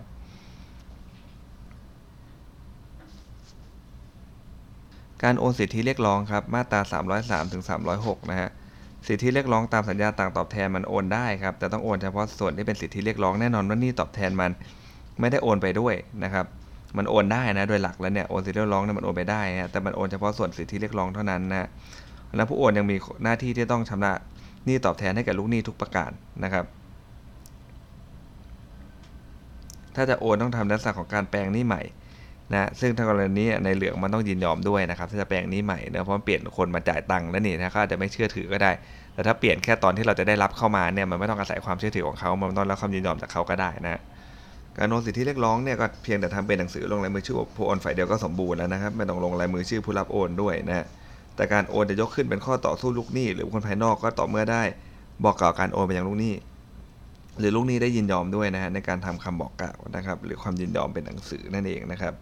[5.23, 6.81] การโอนสิทธิเรียกร้องครับมาตรา
[7.19, 7.63] 303ถึง
[7.97, 8.51] 306 นะฮะ
[9.07, 14.51] สิทธิเรียกร้องตามสัญญาต่างตอบแทนมันโอนได้ครับ แต่ต้องโอนเฉพาะส่วนที่เป็นสิทธิเรียกร้องแน่นอนว่านี่ตอบแทนมัน
[15.21, 16.47] ไม่ได้โอนไปด้วยนะครับ
[16.97, 21.69] มันโอนได้นะโดยหลักแล้วเนี่ยโอนสิทธิเรียกร้องเนี่ยมันโอนไปได้ฮะแต่มันโอนเฉพาะส่วนสิทธิเรียกร้องเท่านั้นนะ
[22.37, 24.13] แล้วผู้โอนยังมีหน้าที่ที่ต้องชำระ
[24.67, 26.11] หนี้ตอบแทนให้แก่ลูกหนี้ทุกประการ
[26.45, 26.65] นะครับ
[29.97, 31.83] ถ้าจะโอนต้องทำลักษณะของการแปลงหนี้ใหม่
[32.51, 38.71] นะซึ่งถ้ากรณีในเหลืองมันต้องยินยอมด้วยนะครับถ้าจะแปลงนี้ใหม่เนะเพราะเปลี่ยนคนมาจ่ายตังค์แล้วนี่นะเขาอาจจะไม่เชื่อถือก็ได้
[39.15, 44.01] แต่ถ้าเปลี่ยนแค่ตอนที่เราจะได้รับเข้ามาเนี่ยมันไม่ต้องอาศัยความเชื่อถือของเขา มันต้องรับความยินยอมจากเขาก็ได้นะ
[44.79, 50.87] การโอนสิทธิเรียกร้องเนี่ยก็เพียงแต่ทำเป็นหนังสือลงลายมือชื่อผู้โอนฝ่ายเดียวก็สมบูรณ์แล้วนะครับไม่ต้องลงลายมือชื่อผู้รับโอนด้วยนะ
[51.37, 54.63] แต่การโอนจะยกขึ้นเป็นข้อต่อสู้ลูกหนี้ หรือคนภายนอกก็ต่อเมื่อได้
[55.25, 56.35] บอกกล่าวการโอนไปยังลูกหนี้
[57.39, 62.15] หรือลูกหนี้ได้ยินยอมด้วยนะฮะในการทำคำบอกกล่าวนะครับ หรือความยินยอมเป็นหนังสือนั่นเองนะครับ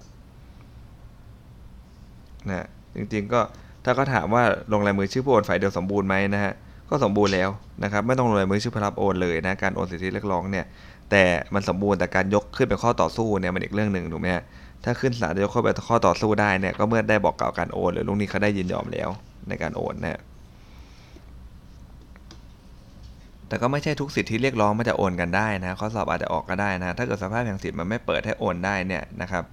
[2.48, 3.40] นะจริงๆก็
[3.84, 6.52] ถ้าก็ถามว่าลงลายมือชื่อผู้โอนฝ่ายเดียวสมบูรณ์ไหมนะฮะ
[6.90, 7.48] ก็สมบูรณ์แล้ว
[7.84, 10.64] นะครับไม่ต้องลงลายมือชื่อผู้รับโอนเลยนะการโอนสิทธิเรียกร้องเนี่ย
[11.10, 11.24] แต่
[11.54, 14.44] มันสมบูรณ์แต่การยกขึ้นเป็นข้อต่อสู้เนี่ยมันอีกเรื่องหนึ่งถูกไหมฮะ
[14.84, 19.08] ถ้าขึ้นศาลจะยกข้าไปข้อต่อสู้ได้เนี่ยก็เมื่อได้บอกกล่าวการโอนหรือลูกนี้เขาได้ยินยอมแล้ว
[19.48, 20.20] ในการโอนนะ
[23.48, 29.44] แต่ก็ไม่ใช่ทุกสิทธิเรียกร้องมันจะโอนกันได้นะข้อสอบอาจจะออกก็ได้นะ ถ้าเกิดสภาพแห่งสิทธิ์มันไม่เปิดให้โอนได้เนี่ยนะครับ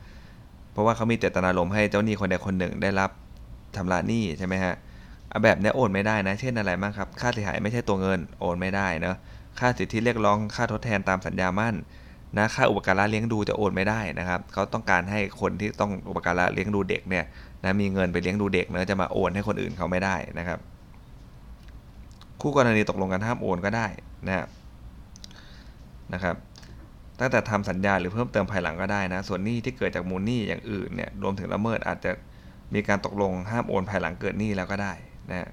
[0.78, 3.10] เพราะว่าเขามีเจตนารมณ์ให้เจ้าหนี้คนใดคนหนึ่งได้รับ
[3.76, 4.74] ชำระหนี้ใช่ไหมฮะ
[5.44, 9.16] แบบนี้โอนไม่ได้นะ เช่นอะไรบ้างครับ ค่าเสียหายไม่ใช่ตัวเงินโอนไม่ได้เนาะ
[9.60, 11.76] ค่าสิทธิเรียกร้องค่าทดแทนตามสัญญามั่น
[12.38, 17.26] นะค่าอุปการะเลี้ยงดูจะโอนไม่ได้นะครับเขาต้องการให้คนที่ต้องอุปการะเลี้ยงดูเด็กเนี่ย
[17.64, 20.60] นะมีเงินไปเลี้ยงดูเด็กเนะจะมาโอนให้คนอื่นเขาไม่ได้นะครับ
[22.42, 23.88] คู่กรณีตกลงกันห้ามโอนก็ได้
[24.28, 24.46] นะ
[26.14, 26.36] นะครับ
[27.20, 32.12] ตั้งแต่ทำสัญญาหรือเพิ่มเติมภายหลังก็ได้นะ ส่วนหนี้ที่เกิดจากมูลหนี้อย่างอื่นเนี่ยรวมถึงละเมิดอาจจะ
[32.74, 34.94] มีการตกลงห้ามโอนภายหลังเกิดหนี้แล้วก็ได้
[35.32, 35.50] นะ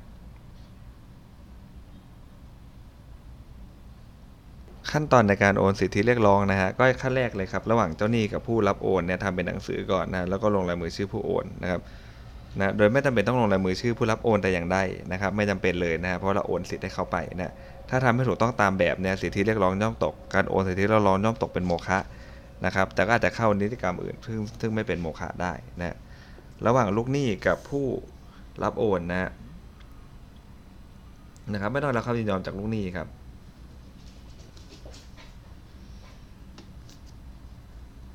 [4.91, 11.81] ขั้นตอนในการโอนสิทธิเรียกร้องนะฮะก็ขั้นแรกเลยครับระหว่างเจ้าหนี้กับผู้รับโอนเนี่ยทำเป็นหนังสือก่อนนะแล้วก็ลงลายมือชื่อผู้โอนนะครับ
[12.61, 14.79] นะโดยไม่จำเป็นต้องลงลายมือชื่อผู้รับโอนแต่อย่างใด
[15.13, 17.53] นะครับ ไม่จำเป็นเลยนะเพราะเราโอนสิทธิ์ให้เขาไปนะ
[17.91, 21.99] ถ้าทำให้ถูกต้องตามแบบเนี่ยสิทธิเรียกร้องย่อมตก การโอนสิทธิเรียกร้องย่อมตกเป็นโมฆะ
[22.65, 25.97] นะครับ แต่ก็อาจจะเข้านิติกรรมอื่น ซึ่งซึ่งไม่เป็นโมฆะได้นะ
[26.67, 27.87] ระหว่างลูกหนี้กับผู้
[28.63, 29.31] รับโอนนะ
[31.53, 33.09] นะครับ ไม่ต้องรับคำยินยอมจากลูกหนี้ครับ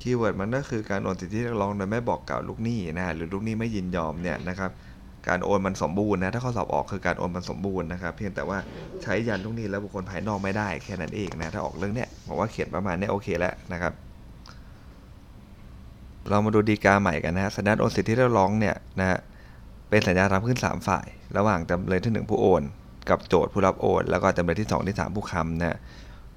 [0.00, 4.70] keyword มันก็คือการโอนสิทธิเรียกร้องโดยไม่บอกกล่าวลูกหนี้นะหรือลูกหนี้ไม่ยินยอมเนี่ยนะครับ
[5.28, 8.58] การโอนมันสมบูรณ์นะถ้าข้อสอบออกคือการโอนมันสมบูรณ์นะครับ เพียงแต่ว่า
[9.02, 13.92] ใช้ยันลูกหนี้และบุคคลภายนอกไม่ได้แค่นั้นเองนะถ้าออกเรื่องเนี้ยผมว่าเขียนประมาณเนี้ยโอเคแล้วนะครับ
[16.28, 19.18] เรามาดูดีกาใหม่กันนะสัญญาโอนสิทธิเรียกร้องเนี่ยนะฮะ
[19.90, 21.06] เป็นสัญญาทำขึ้น 3 ฝ่าย
[21.36, 22.62] ระหว่างจำเลยที่ 1 ผู้โอน
[23.10, 25.78] กับโจทย์ผู้รับโอน แล้วก็จำเลยที่ 2 ที่ 3 ผู้ค้ำนะ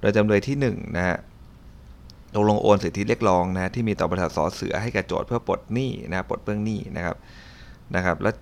[0.00, 1.16] โดยจำเลยที่1นะฮะ
[2.34, 7.16] ตกลงโอนสิทธิเรียกร้องนะที่มีต่อบริษัทสอเสือให้แก่โจทย์เพื่อปลดหนี้นะปลดเบื้องหนี้นะครับ
[7.94, 8.34] นะครับ แล้ว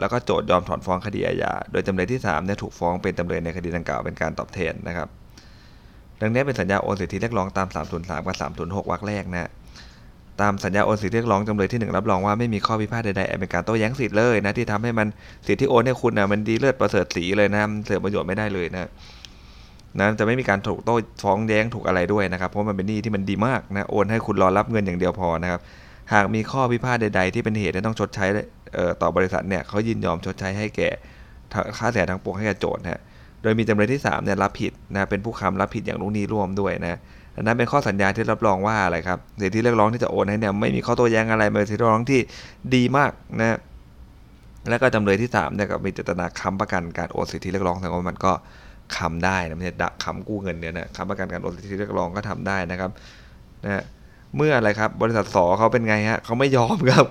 [0.00, 5.08] แล้วก็โจทย์ยอมถอนฟ้องคดีอาญา โดยจำเลยที่3เนี่ยถูกฟ้องเป็นจำเลยในคดีดังกล่าวเป็นการตอบแทนนะครับ
[6.20, 9.50] ดังนี้เป็นสัญญาโอนสิทธิเรียกร้องตาม 303 กับ 306 วรรคแรกนะ
[10.40, 15.06] ตามสัญญาโอนสิทธิเรียกร้องจำเลยที่ 1 รับรองว่าไม่มีข้อพิพาทใดๆเป็นการโต้แย้งสิทธิ์เลยนะที่ทำให้มัน
[15.46, 18.88] สิทธิโอนให้คุณนะมันดีเลิศประเสริฐสีเลยนะเสียประโยชน์ไม่ได้เลยนะ
[19.98, 25.60] นะจะไม่มีการถูกโต้ฟ้องแย้งถูกอะไรด้วยนะครับ เพราะมันเป็นหนี้ที่มันดีมากนะโอนให้คุณรอรับเงินอย่างเดียวพอนะครับ
[26.12, 28.26] หากมีข้อพิพาทใด ๆ ที่เป็นเหตุที่ต้องชดใช้
[29.02, 30.88] ต่อบริษัทเนี่ยเขายินยอมชดใช้ให้แก่
[31.78, 33.00] ค่าเสียทางปวงให้แก่โจทย์นะ
[33.42, 36.98] โดยมีจำเลยที่3เนี่ยรับผิดนะเป็นผู้ค้ำรับผิดอย่างลูกหนี้ร่วมด้วยนะ
[37.36, 42.20] ดังนั้นเป็นข้อสัญญาที่รับรองว่าอะไรครับสิทธิเรียกร้องที่จะโอนให้เนี่ยไม่มีข้อโต้แย้งอะไรเป็นสิทธิเรียกร้องที่
[42.74, 43.58] ดีมากนะ
[44.68, 48.32] แล้วก็จำเลยที่3เนี่ยก็มีเจตนาค้ำประกันการโอนสิทธิเรียกร้องแสดงว่ามันก็
[48.96, 52.90] ค้ำได้นะไม่ใช่ดักค้ำกู้เงินเนี่ยนะค้ำประกันการโอนสิทธิเรียกร้องก็ทำได้นะครับ
[53.64, 53.82] นะ
[54.36, 57.04] เมื่ออะไรครับ บริษัทสอเขาเป็นไงฮะเขาไม่ยอมครับ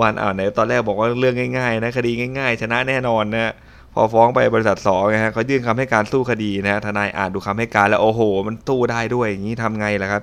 [0.00, 3.52] วันอ่าไหนตอนแรกบอกว่าเรื่องง่ายๆนะคดีง่าย ๆ ชนะแน่นอนนะ
[3.94, 10.22] พอฟ้องไปบริษัทสอไงฮะเขายื่นคำให้การสู้คดีนะทนายอ่านดูคำให้การแล้วโอ้โห มันสู้ได้ด้วยอย่างนี้ทำไงล่ะครับ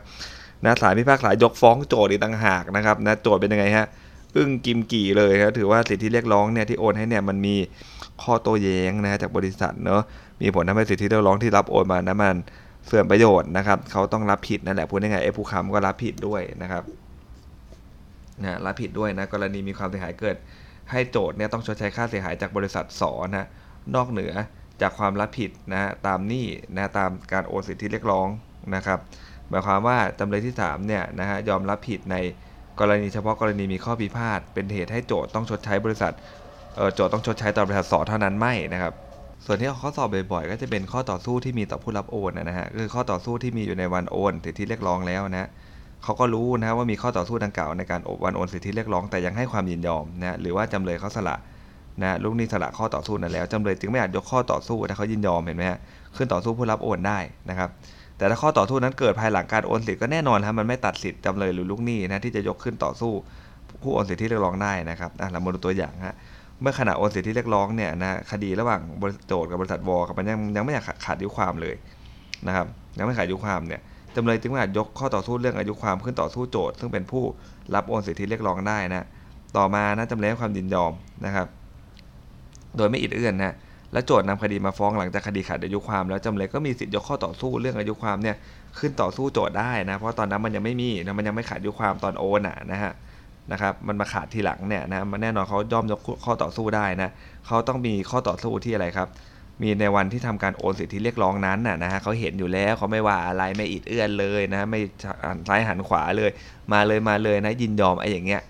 [0.66, 3.88] นะศาลพิพากษายกฟ้องโจทย์อีกต่างหากนะครับนะโจทย์เป็นยังไงฮะ
[4.36, 7.56] อึ้งกิมกี่เลยครับถือว่าสิทธิเรียกร้องเนี่ยที่โอนให้เนี่ยมันมี
[8.24, 10.02] ข้อโต้แย้งนะจากบริษัทเนาะ
[10.42, 12.36] มีผลทำให้สิทธิเรียกร้องที่รับโอนมานั้นมัน
[12.90, 16.84] สื่อมประโยชน์นะครับเขาต้องรับผิดนั่นแหละพูดง่ายๆไอ้ผู้ค้ำก็รับผิดด้วยนะครับ
[18.44, 20.36] นะรับผิดด้วยนะกรณีมีความเสียหายเกิด
[20.92, 23.48] ให้โจทย์เนี่ยต้องชดใช้ค่าเสียหายจากบริษัทสอนะ
[23.96, 24.34] นอกเหนือ
[24.82, 28.28] จากความรับผิดนะตามหนี้นะตามการโอนสิทธิเรียกร้อง
[28.76, 29.00] นะครับ
[29.50, 32.16] หมายความว่าจำเลยที่3เนี่ยนะฮะยอมรับผิดใน
[32.80, 36.14] กรณีเฉพาะกรณีมีข้อพิพาทเป็นเหตุให้โจทย์ต้องชดใช้บริษัท
[36.76, 38.94] เออโจทย์ต้องชดใช้ต่อบริษัทสอเท่านั้นไม่นะครับ
[39.46, 45.50] ส่วนที่ข้อสอบบ่อยๆ ก็จะเป็นข้อต่อสู้ที่มีต่อผู้รับโอนนะฮะคือข้อต่อสู้ที่มีอยู่ในวันโอนสิทธิเรียกร้องแล้วนะ
[46.04, 51.36] เขาก็รู้นะว่ามีข้อต่อสู้ดังกล่าวในการวันโอนสิทธิเรียกร้องแต่ยังให้ความยินยอมนะหรือว่าจำเลยเขาสละ
[52.02, 55.80] นะลูกหนี้สละข้อต่อสู้นั้นแล้วจำเลยจึงไม่อาจยกข้อต่อสู้ถ้าเขายินยอมเห็นไหมฮะ
[56.16, 57.70] ขึ้นต่อสู้ผู้รับโอนได้นะครับ
[58.18, 63.12] แต่ถ้าข้อต่อสู้นั้นเกิดภายหลังการโอนสิทธิ์ก็แน่นอนครับมันไม่ตัดสิทธิ์จำเลยหรือลูกหนี้นะที่จะยกขึ้นต่อสู้
[63.82, 66.16] ผู้โอนสิทธิเรียกร้องได้นะครับอะเรามาดูตัวอย่างฮะ
[66.62, 71.76] เมื่อขณะโอนสิทธิเรียกร้องเนี่ยนะคดีระหว่างบริษัทโจทย์กับบริษัทวอลกับมันยังยังไม่อยากขาดอายุความเลย
[72.48, 72.68] นะครับ
[72.98, 73.82] ยังไม่ขาดอายุความเนี่ย
[74.16, 77.24] จำเลยจึงไม่อาจยกข้อต่อสู้เรื่องอายุความขึ้นต่อสู้โจทย์ซึ่งเป็นผู้
[77.76, 79.06] รับโอนสิทธิเรียกร้องได้นะ
[79.58, 80.94] ต่อมานะจำเลยให้ความยินยอม
[81.26, 81.48] นะครับ
[82.78, 83.56] โดยไม่อิดเอื้อนนะ
[83.94, 88.36] และโจทย์นำคดีมาฟ้องหลังจากคดีขาดอายุความ แล้วจำเลยก็มีสิทธิ์ยกข้อต่อสู้เรื่องอายุความเนี่ย
[88.80, 92.94] ขึ้นต่อสู้โจทย์ได้นะเพราะตอนนั้นมันยังไม่มีนะมันยังไม่ขาดอายุความตอนโอนอะนะฮะ
[93.52, 97.10] นะครับมันมาขาดทีหลังเนี่ยนะมันแน่นอนเขาย่อมยกข้อต่อสู้ได้นะ
[97.48, 99.08] เขาต้องมีข้อต่อสู้ที่อะไรครับ
[99.62, 104.80] มีในวันที่ทำการโอนสิทธิเรียกร้องนั้นน่ะนะฮะเขาเห็นอยู่แล้วเขาไม่ว่าอะไรไม่อิดเอื้อนเลยนะไม่
[105.28, 106.30] หันซ้ายหันขวาเลย
[106.74, 108.42] มาเลยมาเลยนะยินยอมไอ้อย่างเงี้ย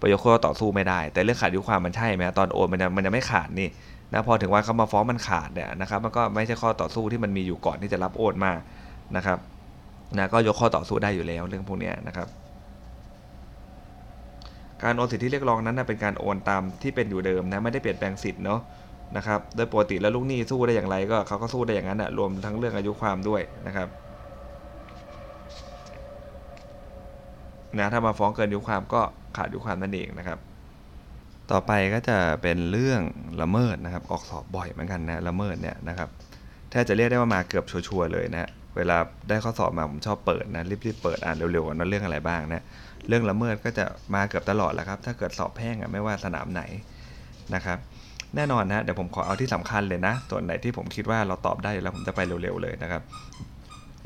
[0.00, 3.68] ประโยชน์ข้อต่อสู้ไม่ได้ แต่เรื่องขาดยุความมันใช่ไหมตอนโอนมันมันยังไม่ขาดนี่
[4.12, 8.52] นะพอถึงวันเขามาฟ้องมันขาดเนี่ยนะครับมันก็ไม่ใช่ข้อต่อสู้ที่มันมีอยู่ก่อนที่จะรับโอนมา
[9.16, 9.38] นะครับ
[10.18, 12.26] นะก็ยกข้อต่อสู้ได้อยู่แล้วเรื่องพวกเนี้ยนะครับ
[14.82, 18.60] การโอนสิทธิเรียกร้องนั้นนะเป็นการโอนตามที่เป็นอยู่เดิมนะไม่ได้เปลี่ยนแปลงสิทธิ์เนาะ
[19.16, 23.88] นะครับโดยปกติแล้วลูกหนี้สู้ได้อย่างไรก็เขาก็สู้ได้อย่างนั้นนะรวมทั้งเรื่องอายุความด้วยนะครับ
[27.78, 29.00] นะถ้ามาฟ้องเกินอายุความก็
[29.36, 30.38] ขาดอายุความนั่นเองนะครับ
[31.50, 33.00] ต่อไปก็จะเป็นเรื่อง
[33.42, 36.08] ละเมิดนะครับ ออกสอบบ่อยเหมือนกันนะละเมิดเนี่ยนะครับ
[36.70, 38.96] แทบจะเรียกได้ว่ามาเกือบชัวร์เลยนะเวลา
[39.28, 42.62] ได้ข้อสอบมาผมชอบเปิดนะรีบๆเปิดอ่านเร็วๆนะเรื่องอะไรบ้างนะ
[43.08, 46.62] เรื่องละเมิดก็จะมาเกือบตลอดแหละครับ ถ้าเกิดสอบแพ่งอะไม่ว่าสนามไหน
[47.54, 47.78] นะครับ
[48.36, 53.02] แน่นอนนะเดี๋ยวผมขอเอาที่สำคัญเลยนะ ส่วนไหนที่ผมคิดว่าเราตอบได้แล้วผมจะไปเร็วๆเลยนะครับ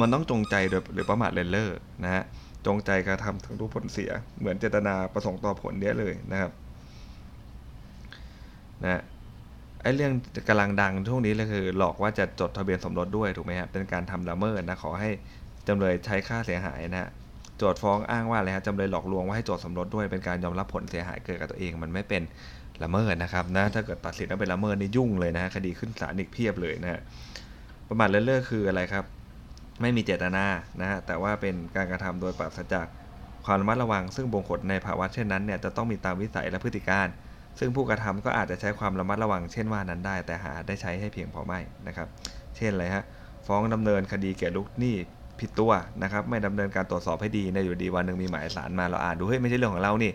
[0.00, 1.70] มันต้องจงใจโดยหรือประมาทเลินเล่อ
[2.04, 2.24] นะฮะ
[2.66, 6.52] จงใจกระทำถึงรู้ผลเสีย เหมือนเจตนาประสงค์ต่อผลเนี้ยเลยนะครับ
[8.84, 9.02] นะ
[9.82, 10.12] ไอ้เรื่อง
[10.48, 15.10] กำลังดังช่วงนี้เลยคือ หลอกว่าจะจดทะเบียนสมรสด้วยถูกไหมครับเป็นการทำละเมิดนะขอให้
[15.68, 17.10] จำเลยใช้ค่าเสียหายนะ
[17.60, 22.22] โจทย์ฟ้องอ้างว่าอะไรฮะจำเลยหลอกลวงว่าให้โจทย์สมรสด้วยเป็นการยอมรับผลเสียหายเกิดกับตัวเองมันไม่เป็น
[22.82, 27.00] ละเมิดนะครับนะถ้าเกิดตัดสินว่าเป็นละเมิดนี่ยุ่งเลยนะคดีขึ้นศาลอีกเพียบเลยนะ
[27.88, 29.04] ประมาทเลินเล่อคืออะไรครับ
[29.80, 30.44] ไม่มีเจตนา
[30.80, 32.86] นะฮะแต่ว่าเป็นการกระทำโดยปราศจาก
[33.46, 37.08] ความระมัดระวัง ซึ่งบ่งผลในภาวะเช่นนั้นเนี่ยจะต้องมีตามวิสัยและพฤติการ
[37.58, 42.08] ซึ่งผู้กระทำก็อาจจะใช้ความระมัดระวัง เช่นว่านั้นได้ แต่หาได้ใช้ให้เพียงพอไม่นะครับ
[42.56, 43.04] เช่นอะไรฮะ
[43.46, 44.96] ฟ้องดำเนินคดีแก่ลูกหนี้
[45.40, 45.72] ผิดตัว
[46.02, 50.12] นะครับ ไม่ดำเนินการตรวจสอบให้ดีในอยู่ดีวันหนึ่งมีหมายสารมาเราอ่านดูเฮ้ยไม่ใช่เรื่องของเรานี่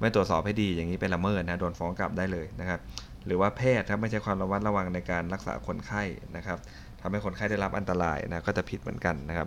[0.00, 2.80] ไม่ตรวจสอบให้ดีอย่างนี้เป็นละเมิดนะโดนฟ้องกลับได้เลยนะครับ
[3.26, 6.02] หรือว่าแพทย์ครับไม่ใช่ความระมัดระวังในการรักษาคนไข้
[6.36, 6.58] นะครับ
[7.00, 9.46] ทำให้คนไข้ได้รับอันตรายนะก็จะผิดเหมือนกันนะครับ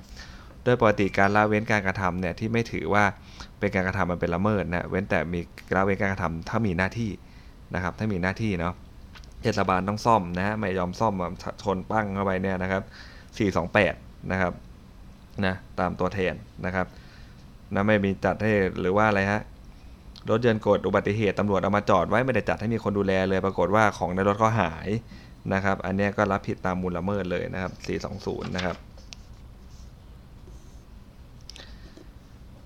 [0.63, 3.03] โดยปกติการละเว้นการกระทำเนี่ยที่ไม่ถือว่า
[3.59, 5.39] เป็นการกระทำมันเป็นละเมิดนะเว้นแต่มี
[5.75, 7.11] ละเว้นการกระทำถ้ามีหน้าที่
[7.75, 8.73] นะครับถ้ามีหน้าที่เนาะ
[9.41, 11.13] เทศบาลต้องซ่อมนะไม่ยอมซ่อม
[11.61, 12.83] ชนปั้งเข้าไปเนี่ยนะครับ
[13.75, 14.53] 428นะครับ
[15.45, 16.33] นะตามตัวแทน
[16.65, 16.87] นะครับ
[17.73, 19.41] นะไม่มีจัดให้หรือว่าอะไรฮะ
[20.29, 24.87] รถยนต์เกดอุบัติเหตุตำรวจเอามาจอดไว้ไม่ได้จัดให้มีคนดูแลเลยปรากฏว่าของในรถก็หาย
[25.53, 27.71] นะครับ อันนี้ก็รับผิดตามมูลละเมิดเลยนะครับ
[28.13, 28.75] 420 นะครับ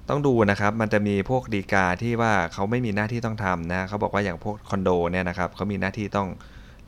[0.09, 6.27] ต้องดูนะครับ มันจะมีพวกดีกาที่ว่าเขาไม่มีหน้าที่ต้องทำนะเขาบอกว่าอย่างพวกคอนโดเนี่ยนะครับเขามีหน้าที่ต้อง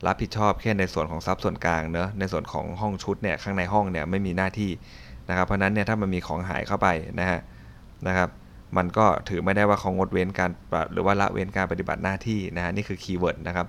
[0.06, 4.70] รับผิดชอบแค่ในส่วนของทรัพย์ส่วนกลางเนอะในส่วนของห้องชุดเนี่ยข้างในห้องเนี่ยไม่มีหน้าที่
[5.28, 6.88] นะครับ เพราะนั้นเนี่ยถ้ามันมีของหายเข้าไป
[7.20, 7.40] นะฮะ
[8.08, 8.28] นะครับ
[8.76, 10.50] มันก็ถือไม่ได้ว่าเขางดเว้นการ
[10.92, 13.66] หรือว่าละเว้นการปฏิบัติหน้าที่นะฮะนี่คือคีย์เวิร์ดนะครับ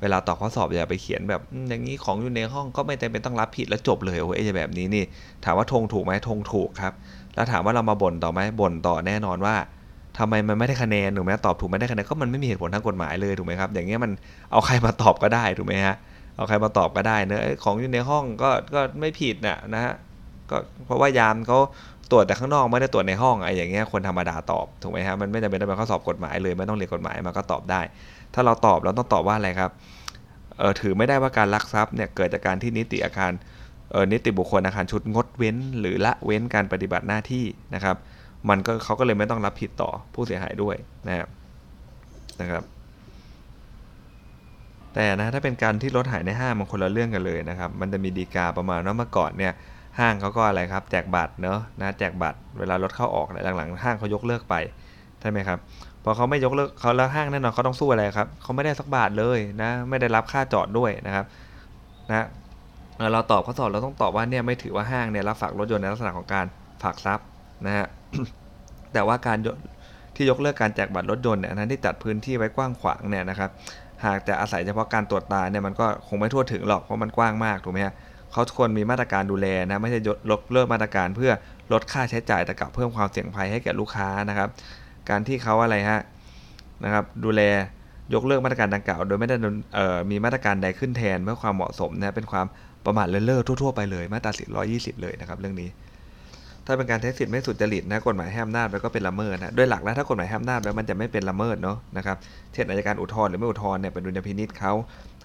[0.00, 5.04] เวลาตอบข้อสอบอย่าไปเขียนแบบอย่างนี้ของอยู่ในห้องก็ไม่จำเป็นต้องรับผิดแล้วจบเลยโอ้ยไอ้แบบนี้นี่
[5.44, 6.92] ถามว่าทงถูกไหมทงถูกครับ
[7.34, 9.54] แล้วถามว่าเรามาบ่นต่อไหมบ่นต่อแน่นอนว่า
[10.18, 14.10] ทำไมมันไม่ได้คะแนนถูกไหมตอบถูกไม่ได้คะแนนก็มันไม่มีเหตุผลทางกฎหมายเลยถูกไหมครับ อย่างเงี้ยมัน
[14.52, 15.96] เอาใครมาตอบก็ได้ถูกไหมฮะ
[16.36, 19.92] เอาใครมาตอบก็ได้เนอะของอยู่ในห้องก็ก็ไม่ผิดน่ะนะฮะ
[20.50, 20.56] ก็
[20.86, 21.58] เพราะว่ายามเขา
[22.10, 27.80] ตรวจแต่ข้างนอกไม่ได้ตรวจในห้องไอ้อย่างเงี้ยคนธรรมดาตอบถูกไหมฮะมันไม่จำเป็นต้องเป็นข้อสอบกฎหมายเลยไม่ต้องเรียนกฎหมายมาก็ตอบได้
[28.34, 29.70] ถ้าเราตอบเราต้องตอบว่าอะไรครับ
[30.58, 33.32] เออถือไม่ได้ว่าการลักทรัพย์เนี่ยเกิดจากการที่นิติอาคาร
[33.90, 37.96] เออนิติบุคคลอาคารชุดงดเว้น หรือละเว้นการปฏิบัติหน้าที่นะครับ
[38.48, 40.76] มันก็เขาก็เลยไม่ต้องรับผิดต่อผู้เสียหายด้วย
[41.08, 41.28] นะครับ
[42.40, 42.64] นะครับ
[44.94, 49.52] แต่นะถ้าเป็นการที่รถหายในห้างมันคนละเรื่องกันเลยนะครับ มันจะมีดีกาประมาณว่าเมื่อก่อนเนี่ย
[49.98, 54.54] ห้างเขาก็อะไรครับแจกบัตรเนอะนะแจกบัตรเวลารถเข้าออกหลังๆห้างเขายกเลิกไป
[55.20, 55.58] ใช่ไหมครับ
[56.04, 61.24] พอเขาไม่ยกเลิกเขาแล้วห้างแน่นอนเขาต้องสู้อะไรครับเขาไม่ได้สักบาทเลยนะไม่ได้รับค่าจอดด้วยนะครับ
[62.10, 62.26] นะ
[63.12, 66.46] เราตอบข้อสอบเราต้องตอบว่าเนี่ยไม่ถือว่าห้างเนี่ยรับฝากรถยนต์ในลักษณะของการ
[66.82, 67.26] ฝากทรัพย์
[67.66, 67.86] นะฮะ
[68.92, 69.38] แต่ว่าการ
[70.16, 73.50] ที่ยกเลิกการแจกบัตรรถยนต์เนี่ยนั้นที่จัดพื้นที่ไว้กว้างขวางเนี่ยนะครับ
[74.04, 77.94] หากจะอาศัยเฉพาะการตรวจตาเนี่ยมันก็คงไม่ทั่วถึงหรอกเพราะมันกว้างมากถูกไหมฮะ
[78.32, 81.32] เขาควรมีมาตรการดูแลนะไม่ใช่ยกเลิกมาตรการเพื่อ
[81.72, 84.48] ลดค่าใช้จ่ายแต่กลับเพิ่มความเสี่ยงภัยให้แก่ลูกค้านะครับ
[85.10, 86.00] การที่เขาอะไรฮะ
[86.84, 87.42] นะครับ ดูแล
[88.14, 89.36] ยกเลิกมาตรการดังกล่าว โดยไม่ได้
[90.10, 92.46] มีมาตรการใดขึ้นแทนเพื่อความเหมาะสมนะเป็นความ
[92.86, 94.32] ประมาทเลินเล่อทั่วๆไปเลยมาตรา
[94.66, 95.68] 420 เลยนะครับ เรื่องนี้
[96.66, 102.16] ถ้าเป็นการใช้สิทธิ์ไม่สุจริตนะกฎหมายห้ามนาจแล้วก็เป็นละเมิดนะโดยหลักแล้วถ้ากฎหมายห้ามนาจแล้วมันจะไม่เป็นละเมิดเนาะนะครับ
[102.54, 104.72] เช่นอายการอุทธรณ์หรือไม่อุทธรณ์เนี่ยเป็นดุลยพินิษเขา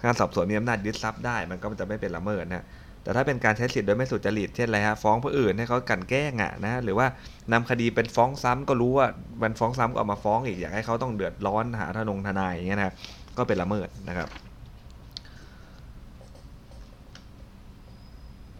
[0.04, 2.64] การสอบสวนมีอำนาจยึดทรัพย์ได้มันก็จะไม่เป็นละเมิดนะ
[3.02, 7.06] แต่ถ้าเป็นการใช้สิทธิ์โดยไม่สุจริตเช่นอะไรฮะฟ้องผู้อื่นให้เขากันแกล้งอะนะหรือว่า
[7.52, 9.06] นำคดีเป็นฟ้องซ้ำก็รู้ว่า
[9.42, 12.94] มันฟ้องซ้ำก็เอามาฟ้องอีกอยากให้เขาต้องเดือดร้อนหาทนงทนายอย่างเงี้ยนะ
[13.36, 14.28] ก็เป็นละเมิดนะครับ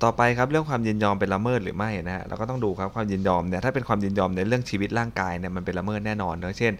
[0.02, 6.72] ต่อไปครับเรื่องความยินยอมเป็นละเมิดหรือไม่นะฮะเราก็ต้องดูครับความยินยอมเนี่ยถ้าเป็นความยินยอมในเรื่องชีวิตร่างกายเนี่ยมันเป็นละเมิดแน่นอนเนะเช่น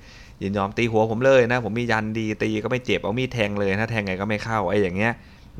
[0.42, 5.12] ยินยอมตีหัวผมเลยนะผมมียันดีตีก็ไม่เจ็บเอามีดแทงเลยถ้าแทงไงก็ไม่เข้าไอ้อย่างเงี้ย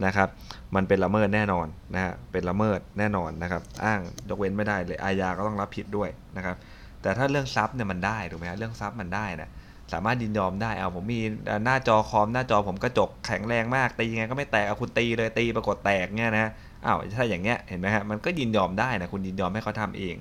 [0.05, 0.29] นะครับ
[0.75, 6.57] มันเป็นละเมิดแน่นอนนะฮะเป็นละเมิดแน่นอนนะครับ อ้างยกเว้นไม่ได้เลยอาญาก็ต้องรับผิดด้วยนะครับ
[7.03, 9.51] แต่ถ้าเรื่องทรัพย์เนี่ยมันได้ถูกไหมฮะเรื่องทรัพย์มันได้นะ
[9.93, 11.21] สามารถยินยอมได้เอาผมมี
[11.65, 16.51] หน้าจอคอมหน้าจอผมกระจกแข็งแรงมากตียังไงก็ไม่แตกเอาคุณตีเลยตีปรากฏแตกเนี่ยนะ
[16.87, 20.15] อ้าวถ้าอย่างเงี้ยเห็นไหมฮะมันก็ยินยอมได้นะคุณยินยอมให้เขาทำเอง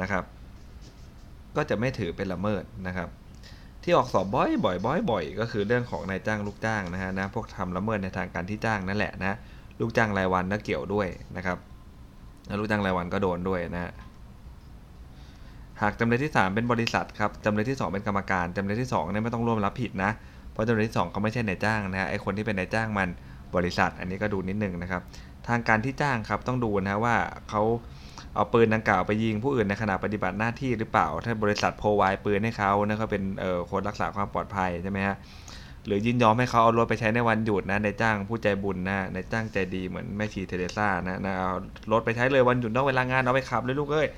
[0.00, 0.24] นะครับ
[1.56, 3.08] ก็จะไม่ถือเป็นละเมิดนะครับ
[3.82, 9.36] ที่ออกสอบบ่อยบ่อยบ่อยบ่อยก็คือเรื่องของนายจ้างลูกจ้างนะฮะนะพวกทำละเมิดในทางการที่จ้างนั่นแหละนะ
[9.80, 11.58] ลูกจ้างรายวันก็เกี่ยวด้วยนะครับ
[12.58, 13.92] ลูกจ้างรายวันก็โดนด้วยนะฮะ
[15.82, 20.10] หากจำเลยที่ 3 เป็นบริษัทครับจำเลยที่ 2 เป็นกรรมการจำเลยที่2เนี่ยไม่ต้องร่วมรับผิดนะ
[20.52, 23.08] เพราะจำเลยที่2เขาไม่ใช่นายจ้างนะไอคนที่เป็นนายจ้างมัน
[23.56, 25.02] บริษัท อันนี้ก็ดูนิดนึงนะครับ
[25.48, 27.16] ทางการที่จ้างครับต้องดูนะว่า
[27.48, 27.62] เขา
[28.34, 35.16] เอาปืนดังกล่าวไปยิงผู้อื่นในขณะปฏิบัติหน้าที่หรือเปล่า ถ้าบริษัทโพไวปืนให้เขานะเขาเป็นเอ่อคนรักษาความปลอดภัยใช่ไหมฮะ
[35.86, 41.50] หรือยินยอมให้เขาเอารถไปใช้ในวันหยุดนะในจ้างผู้ใจบุญนะในจ้างใจดีเหมือนแม่ชีเทเรซ่านะนะเอา
[41.92, 44.08] รถไปใช้เลยวันหยุดนอกเวลางานเอาไปขับเลยลูกเอ้ย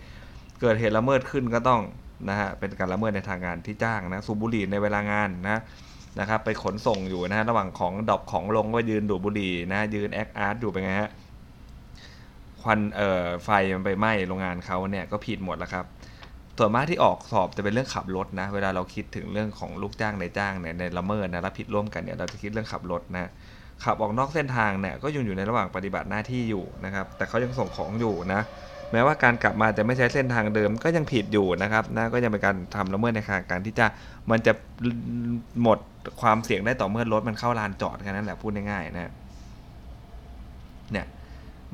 [0.61, 1.81] เกิดเหตุละเมิดขึ้นก็ต้อง
[2.29, 5.61] นะฮะเป็นการละเมิดในทางงานที่จ้างนะสูบบุหรี่ในเวลางานนะ
[6.21, 11.11] นะครับไปขนส่งอยู่นะฮะระหว่างของดรอปของลงก็ยืนดูดบุหรี่นะยืน act อาร์ตอยู่เป็นไงฮะ
[12.65, 15.85] ควันเอ่อไฟมันไปไหม้โรงงานเขาเนี่ยก็ผิดหมดแล้วครับ
[16.59, 23.31] ส่วนมากที่ออกสอบจะเป็นเรื่องขับรถนะ เวลาเราคิดถึงเรื่องของลูกจ้างนายจ้างเนี่ยในละเมิดนะรับผิดร่วมกันเนี่ยเราจะคิดเรื่องขับรถนะ
[23.85, 28.41] ขับออกนอกเส้นทางเนี่ยก็ยังอยู่ในระหว่างปฏิบัติหน้าที่อยู่นะครับแต่เขายังส่งของอยู่นะ
[28.93, 33.87] แม้ว่าการกลับมาจะไม่ใช้เส้นทางเดิมก็ยังผิดอยู่นะครับนะก็ยังเป็นการทำละเมิดในทางการที่จะ
[34.31, 34.53] มันจะ
[35.63, 35.79] หมด
[36.21, 39.11] ความเสี่ยงได้ต่อเมื่อรถมันเข้าลานจอดแค่นั้นแหละพูดง่ายๆนะเนี่ย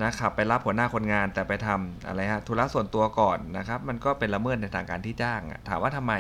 [0.02, 6.12] นะขับไปรับหัวหน้าคนงานแต่ไปทำอะไรฮะธุระส่วนตัวก่อนนะครับ มันก็เป็นละเมิดในทางการที่จ้างถามว่าทำไม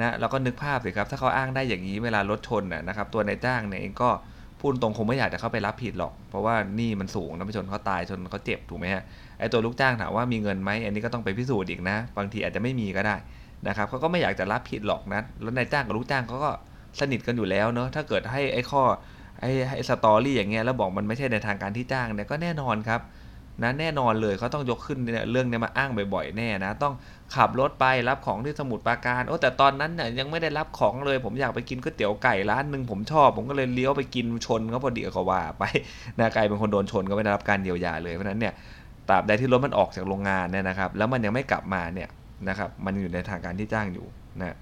[0.00, 4.10] นะเราก็นึกภาพสิครับ ถ้าเขาอ้างได้อย่างนี้เวลารถชนนะนะครับ ตัวนายจ้างเนี่ยเองก็
[4.60, 9.02] พูดตรงคงไม่อยากจะเข้าไปรับผิดหรอก เพราะว่านี่มันสูงนะไปชนเขาตายชนเขาเจ็บถูกไหมฮะ
[9.38, 13.16] ไอตัวลูกจ้างถามว่ามีเงินไหมอันนี้ก็ต้องไปพิสูจน์อีกนะ บางทีอาจจะไม่มีก็ได้
[13.68, 16.50] นะครับเขาก็ไม่อยากจะรับผิดหรอกนะแล้วนายจ้างกับลูกจ้างเขาก็
[17.00, 18.82] สนิทกันอยู่แล้วเนอะถ้าเกิดให้ไอ้ข้อ
[19.40, 23.00] ไอ้ไอ้สตอรี่อย่างเงี้ยแล้วบอกมันไม่ใช่ในทางการที่จ้างเนี่ยก็แน่นอนครับ
[23.62, 24.98] นะแน่นอนเลยเขาต้องยกขึ้น
[25.32, 26.94] เรื่องเนี้ยมาอ้างบ่อยๆแน่นะต้อง
[27.34, 35.64] ขับรถไปรับของที่สมุทรปราการโอ้แต่ตอนนั้นเนี่ยยังไม่ได้รับของเลย ผมอยากไปกินก๋วยเตี๋ยวไก่ร้านหนึ่งผมชอบ ผมก็เลยเลี้ยวไปกินชนเขาพอดีก็ว่าไป
[36.18, 38.54] นะกลายเป็นคนโดนชนก็ไม่ได้รับการเยียวยาเลยเพราะนั้นเนี่ย
[39.08, 42.08] ตราบใดที่รถมันออกจากโรงงานเนี่ยนะครับ แล้วมันยังไม่กลับมาเนี่ย
[42.48, 44.06] นะครับมันอยู่ในทางการที่จ้างอยู่
[44.40, 44.56] นะ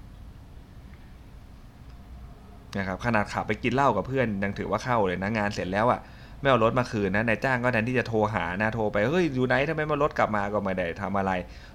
[2.77, 5.99] นะครับขนาดขับไปกินเหล้ากับเพื่อนยังถือว่าเข้าเลยนะงานเสร็จแล้วอะ
[6.41, 11.31] ไม่เอารถมาคืนนะนายจ้างก็แทนที่จะโทรหานะโทรไปเฮ้ยอยู่ไหนทำไมมารถกลับมาก็ไม่ได้ทำอะไร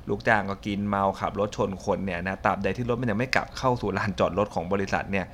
[0.09, 5.27] ลูกจ้างก็กินเมาขับรถชนคนเนี่ยนะตราบใดที่รถมันยังไม่กลับเข้าสู่ลานจอดรถของบริษัทเนี่ย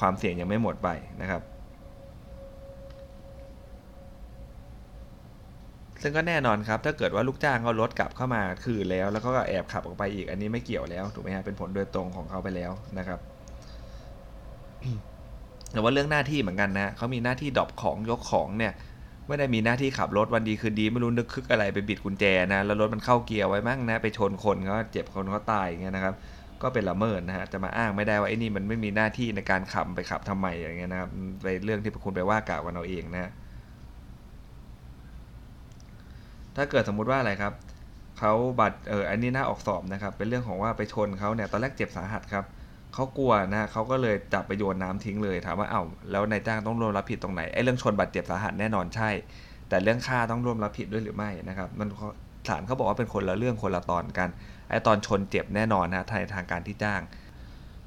[0.00, 0.88] ความเสี่ยงยังไม่หมดไป
[1.20, 1.42] นะครับ
[6.02, 13.20] ซึ่งก็แน่นอนครับถ้าเกิดว่าลูกจ้างเขารถกลับเข้ามาคืนแล้ว แล้วก็แอบขับออกไปอีกอันนี้ไม่เกี่ยวแล้วถูกไหมฮะเป็นผลโดยตรงของเขาไปแล้วนะครับ
[15.74, 18.72] แต่ว่าเรื่องหน้าที่เหมือนกันนะเขามีหน้าที่ดรอปของยกของเนี่ย
[19.26, 26.14] ไม่ได้มีหน้าที่ขับรถวันดีคืนดีไม่รู้นึกคึกอะไรไปบิดกุญแจนะแล้วรถมันเข้าเกียร์ไว้มั่งนะไปชนคนเขาเจ็บคนเขาตายอย่างเงี้ยนะครับ
[26.62, 31.10] ก็เป็นละเมิดนะฮะจะมาอ้างไม่ได้ว่าไอ้นี่มันไม่มีหน้าที่ในการขับไปขับทำไมอย่างเงี้ยนะครับ
[31.42, 33.30] ไปเรื่องที่คุณไปว่ากล่าวกันเอาเองนะฮะ
[36.56, 37.52] ถ้าเกิดสมมุติว่าอะไรครับ
[38.18, 42.44] เขาบัตรเอออันนี้น่าออกสอบนะครับ เป็นเรื่องของว่าไปชนเขาเนี่ยตอนแรกเจ็บสาหัสครับ
[42.94, 49.10] เขากลัวนะเขาก็เลยจับไปโยนน้าทิ้งเลยถามว่าเอ้าแล้วนายจ้างต้องร่วมรับผิดตรงไหนไอ้เรื่องชนบาดเจ็บสาหัสแน่นอนใช่
[49.68, 51.88] แต่เรื่องฆ่าต้องร่วมรับผิดด้วยหรือไม่นะครับ มัน
[52.48, 54.28] ศาลเขาบอกว่าเป็นคนละเรื่องคนละตอนกัน
[54.70, 57.00] ไอ้ตอนชนเจ็บแน่นอนนะในทางการที่จ้าง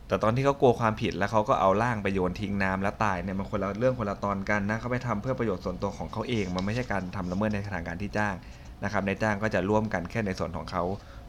[0.08, 8.36] แต่ตอนที่เขากลัวความผิดแล้วเขาก็เอาร่างไปโยนทิ้งน้ำแล้วตายเนี่ยมันคนละเรื่องคนละตอนกันนะเขาไปทำเพื่อประโยชน์ส่วนตัวของเขาเอง มันไม่ใช่การทำละเมิดในทางการที่จ้าง
[8.84, 10.84] นะครับนายจ้างก็จะร่วมกันแค่ในส่วนของเขา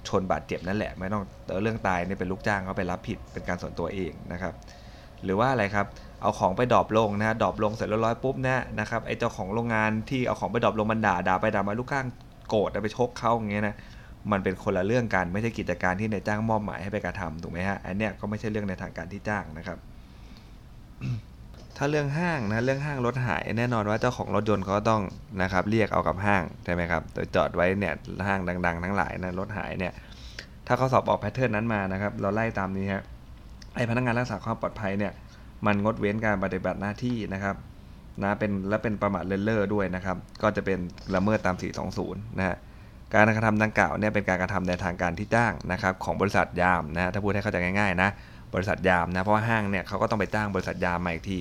[0.08, 1.22] ชนบาดเจ็บนั่นแหละ ไม่ต้อง
[1.62, 4.54] เรื่องตายเนี่ยเป็นลูกจ้างเขาไปรับผิดเป็นการส่วนตัวเองนะครับ
[5.24, 5.86] หรือว่าอะไรครับ
[6.22, 12.06] เอาของไป drop ลงนะ drop ลงเสร็จแล้วร้อยปุ๊บนะนะครับไอ้เจ้าของโรงงานที่เอาของไป drop ลงมันด่าด่าไปด่ามาลูกจ้าง
[12.48, 13.74] โกรธไปชกเขาอย่างเงี้ยนะ
[14.32, 19.78] มันเป็นคนละเรื่องกันไม่ใช่กิจการที่นายจ้างมอบหมายให้ไปกระทำถูกไหมฮะอันเนี้ยก็ไม่ใช่เรื่องในทางการที่จ้างนะครับ
[21.80, 25.02] ถ้าเรื่องห้างนะเรื่องห้างรถหายแน่นอนว่าเจ้าของรถยนต์เขาต้อง
[25.42, 27.94] นะครับเรียกเอากับห้างใช่ไหมครับโดยจอดไว้เนี่ย
[28.26, 29.92] ห้างดัง ๆ ทั้งหลายนะรถหายเนี่ย
[30.66, 33.02] ถ้าเขาสอบออกแพทเทิร์นนั้นมานะครับ เราไล่ตามนี้ฮะ
[33.74, 35.12] ไอพนักงานรักษาความปลอดภัยเนี่ย
[35.66, 37.56] มันงดเว้นการปฏิบัติหน้าที่นะครับ
[38.22, 40.78] นะเป็นและเป็นประมาทเลินเล่อด้วยนะครับ ก็จะเป็น
[41.14, 41.56] ละเมิดตาม
[41.96, 42.56] 420 นะฮะ
[43.14, 48.10] การกระทำดังกล่าวเนี่ยเป็นการกระทำในทางการที่จ้างนะครับของบริษัทยามนะถ้าพูดให้เข้าใจง่ายๆนะ
[48.54, 51.38] บริษัทยามนะเพราะว่าห้างเนี่ยเขาก็ต้องไปจ้างบริษัทยามมาอีกที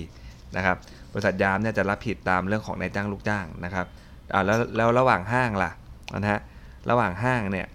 [0.56, 0.76] นะครับ
[1.12, 3.86] บริษัทยามเนี่ยจะรับผิดตามเรื่องของนายจ้างลูกจ้างนะครับ
[4.32, 5.70] อ่าแล้วแล้วระหว่างห้างล่ะ
[6.22, 6.40] นะฮะ
[6.90, 7.66] ระหว่างห้างเนี่ย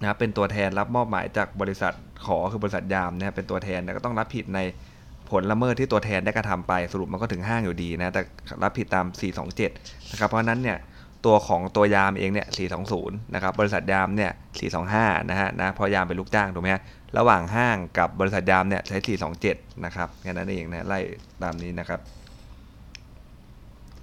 [0.00, 1.92] นะเป็นตัวแทนรับมอบหมายจากบริษัท
[2.26, 4.60] ขอคือบริษัทยามเนะเป็นตัวแทนก็ต้องรับผิดใน
[5.30, 8.22] ผลละเมิดที่ตัวแทนได้กระทำไปสรุปมันก็ถึงห้างอยู่ดีนะแต่
[8.62, 9.06] รับผิดตาม
[9.58, 10.78] 427 นะครับ เพราะนั้นเนี่ย
[11.26, 12.46] ตัวของตัวยามเองเนี่ย
[12.90, 14.30] 420 นะครับบริษัทยามเนี่ย
[14.80, 16.82] 425 นะฮะนะพอยามเป็นลูกจ้างถูกไหมฮะ
[17.18, 18.96] ระหว่างห้างกับบริษัทยามเนี่ยใช้
[19.40, 20.98] 427 นะครับแค่นั้นเองนะไล่
[21.42, 22.00] ตามนี้นะครับ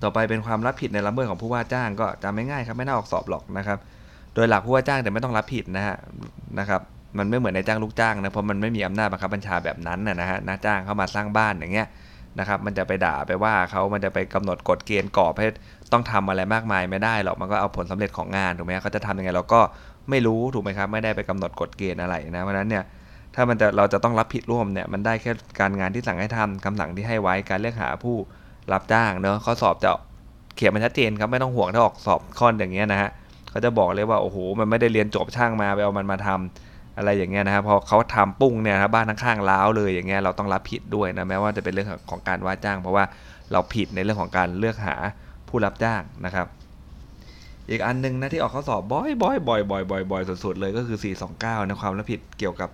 [0.04, 3.80] ต่อไปเป็นความรับผิดในละเมิดของผู้ว่าจ้างก็จำไม่ง่ายครับไม่น่าออกสอบหรอกนะครับ
[4.36, 5.96] โดยหลักผู้ว่าจ้างแต่ไม่ต้องรับผิดนะฮะ
[6.60, 6.82] นะครับ
[7.18, 11.88] มันไม่เหมือนในจ้างลูกจ้างนะเพราะมันไม่มีอำนาจบังคับบัญชาแบบนั้นนะฮะนะจ้างเข้ามาสร้างบ้านอย่างเงี้ย
[12.40, 15.48] นะครับมันจะไปด่าไปว่าเขามันจะไปกำหนดกฎเกณฑ์กรอบให้
[15.92, 19.62] ต้องทำอะไรมากมายไม่ได้หรอก มันก็เอาผลสำเร็จของงานถูกไหมเขาจะทำยังไงเราก็
[20.10, 22.84] ไม่รู้ถูกไหมครับ ไม่ได้ไปกำหนดกฎเกณฑ์อะไรนะ เพราะนั้นเนี่ย
[23.36, 28.16] ถ้ามันจะเราจะต้องรับผิดร่วมเนี่ยมันได้แค่การงานที่สั่งให้ทำคำสั่งที่ให้ไว้การเลือกหาผู้
[28.74, 29.90] รับจ้างเนอะข้อสอบจะ
[30.56, 33.10] เขียนมันชัดเจนครับไม่ต้องห่วงถ้าออกสอบข้ออย่างเงี้ยนะฮะ
[33.50, 43.04] เขาจะบอกเลยว่าโอ้โหมันไม่ได้เรียนจบช่างมาไปเอามันมาทำอะไรอย่างเงี้ยนะครับพอเขาทำปุ้งเนี่ยครับบ้านข้างๆล้าวเลยอย่างเงี้ยเราต้องรับผิดด้วยนะแม้ว่าจะเป็นเรื่องของการว่าจ้าง เพราะว่า
[43.52, 44.96] เราผิดในเรื่องของการเลือกหา
[45.50, 46.48] ผู้รับจ้างนะครับ
[47.70, 50.98] อีกอันหนึงนะที่ออกข้อสอบบ่อยๆบ่อยบ่อยบ่อยสุดๆเลยก็คือ
[51.34, 52.70] 429นะความรับผิดเกี่ยวกับ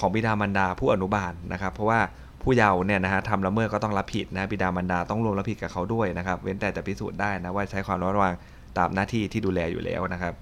[0.00, 2.00] ของบิดามารดาผู้อนุบาลนะครับ เพราะว่า
[2.42, 8.34] ผู้เยาว์เนี่ยนะฮะทำละเมิดก็ต้องรับผิดนะบิดามารดาต้องรวมรับผิดกับเขาด้วยนะครับ เว้นแต่จะพิสูจน์ได้นะว่าใช้ความระวัง
[8.78, 10.34] ตามหน้าที่ที่ดูแลอยู่แล้วนะครับ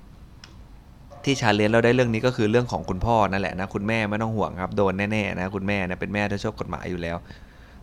[1.25, 7.17] ที่ชาเลนจ์เราได้เรื่องนี้ก็คือเรื่องของคุณพ่อนั่นแหละนะคุณแม่ไม่ต้องห่วงครับโดนแน่ๆนะคุณแม่เนี่ยเป็นแม่ที่ชอบกฎหมายอยู่แล้ว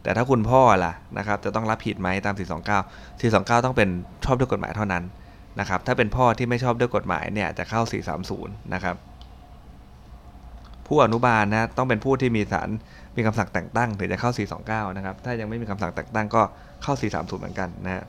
[0.03, 3.89] แต่ถ้าคุณพ่อล่ะนะครับจะต้องรับผิดไหมตาม 429 429 ต้องเป็น
[4.25, 5.03] ชอบด้วยกฎหมายเท่านั้น
[5.59, 7.81] นะครับถ้าเป็นพ่อที่ไม่ชอบด้วยกฎหมายเนี่ยจะเข้า
[8.27, 8.95] 430 นะครับ
[10.87, 12.69] ผู้อนุบาลนะต้องเป็นผู้ที่มีสาร
[13.15, 14.31] มีคำสั่งแต่งตั้งถึงจะเข้า
[14.63, 16.41] 429 นะครับ ถ้ายังไม่มีคำสั่งแต่งตั้งก็
[16.83, 18.03] เข้า 430 เหมือนกันนะฮะ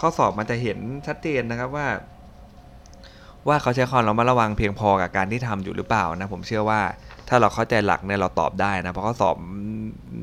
[0.00, 1.86] ข้อสอบมันจะเห็นชัดเจนนะครับว่า
[3.48, 6.80] ว่าเขาใช้ความระมัดระวังเพียงพอกับการที่ทำอยู่หรือเปล่านะผมเชื่อว่า
[7.28, 9.36] ถ้าเราเข้าใจหลักเนี่ยเราตอบได้นะเพราะข้อสอบ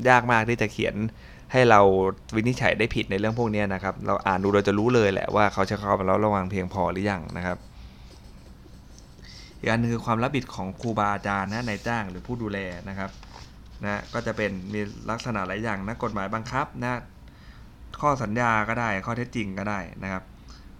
[0.08, 0.94] ยากมากที่จะเขียน
[1.52, 1.80] ให้เรา
[2.36, 7.58] วินิจฉัยได้ผิดในเรื่องพวกนี้นะครับ เราอ่านดูเราจะรู้เลยแหละว่าเขาใช้ความระมัดระวังเพียงพอหรือยังนะครับ
[9.64, 12.58] อีกอันนึงคือความรับผิดของครูบาอาจารย์นะนายจ้างหรือผู้ดูแล
[12.88, 13.10] นะครับ
[13.84, 17.00] นะก็จะเป็นมีลักษณะหลายอย่างนะกฎหมายบังคับนะ
[18.00, 20.22] ข้อสัญญาก็ได้ข้อเท็จจริงก็ได้นะครับ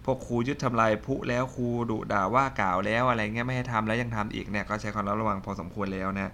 [0.05, 6.31] พวกครูยึดทำลายผุแล้วครูดุด่าว่ากล่าวแล้วอะไรเงี้ยไม่ให้ทำแล้วยังทำอีกเนี่ยก็ใช้ความระวังพอสมควรแล้วนะ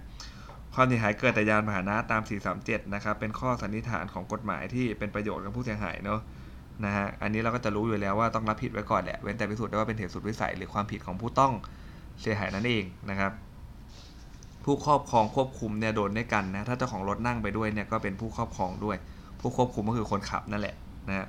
[0.74, 2.22] ความเสียหายเกิดแต่ยานพาหนะตาม
[2.58, 6.20] 437 นะครับ เป็นข้อสันนิษฐานของกฎหมายที่เป็นประโยชน์กับผู้เสียหายเนาะ
[6.84, 11.52] นะฮะอันนี้เราก็จะรู้อยู่แล้วว่าต้องรับผิดไว้ก่อนแหละเว้นแต่พิสูจน์ได้ว่าเป็นเหตุสุดวิสัยหรือความผิดของผู้ต้อง
[12.22, 13.32] เสียหายนั่นเองนะครับ
[14.64, 18.96] ผู้ครอบครองควบคุมเนี่ยโดนด้วยกันนะถ้าเจ้าของรถนั่งไปด้วยเนี่ยก็เป็นผู้ครอบครองด้วย
[19.40, 20.74] ผู้ควบคุมก็คือคนขับนั่นแหละ
[21.08, 21.28] นะฮะ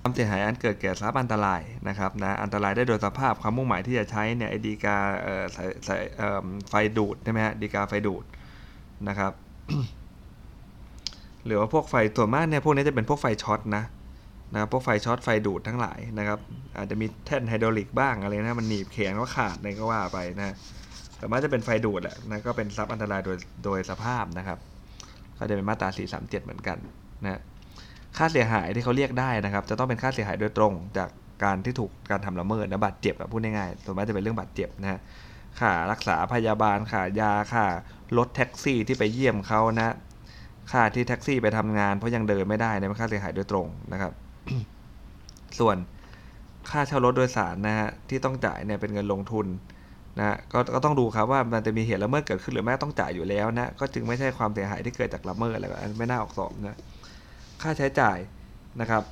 [0.00, 8.24] ความเสียหายอันเกิดแก่ทรัพย์อันตรายนะครับนะอันตรายได้โดยสภาพความมุ่งหมายที่จะใช้เนี่ยไอดีกาเอ่อสายสายเอ่อไฟดูดใช่ไหมฮะดีกาไฟดูด
[9.08, 9.32] นะครับ
[11.44, 13.84] หรือว่าพวกไฟส่วนมากเนี่ยพวกนี้จะเป็นพวกไฟช็อตนะ
[14.52, 16.38] นะครับพวกไฟช็อตไฟดูดทั้งหลายนะครับ
[16.76, 20.54] อาจจะมีแท่นไฮดรอลิกบ้างอะไรนะมันหนีบแขนก็ขาดอะไรก็ว่าไปนะ
[21.18, 24.58] แต่มากจะเป็นไฟดูดแหละนะก็เป็นทรัพย์อันตรายโดยโดยสภาพนะครับ
[25.38, 25.88] ก็จะเป็นมาตรา
[26.18, 26.78] 437 เหมือนกัน
[27.24, 27.40] นะ
[28.16, 31.08] ค่าเสียหายที่เขาเรียกได้นะครับ จะต้องเป็นค่าเสียหายโดยตรงจาก
[31.44, 35.00] การที่ถูกการทำละเมิดนะบาดเจ็บพูดง่ายๆส่วนมากจะเป็นเรื่องบาดเจ็บนะ
[35.60, 37.64] ค่ารักษาพยาบาลค่ายาค่า
[38.18, 39.94] รถแท็กซี่ที่ไปเยี่ยมเขานะ
[40.72, 44.12] ค่าที่แท็กซี่ไปทำงานเพราะยังเดินไม่ได้เนี่ยเป็นค่าเสียหายโดยตรงนะครับ
[45.58, 45.76] ส่วน
[46.70, 49.46] ค่าเช่ารถโดยสารนะฮะที่ต้องจ่ายเนี่ยเป็นเงินลงทุน
[50.18, 56.78] นะฮะก็ก็ต้องดูครับว่ามันจะมีเหตุละเมิดเกิดขึ้นหรือไม่ต้องจ่ายอยู่แล้วนะก็จึงไม่ใช่ความเสียหายที่เกิดจากละเมิดอะไรอันไม่น่าออกสอบนะ
[57.62, 58.18] ค่าใช้จ่าย
[58.80, 59.02] นะครับ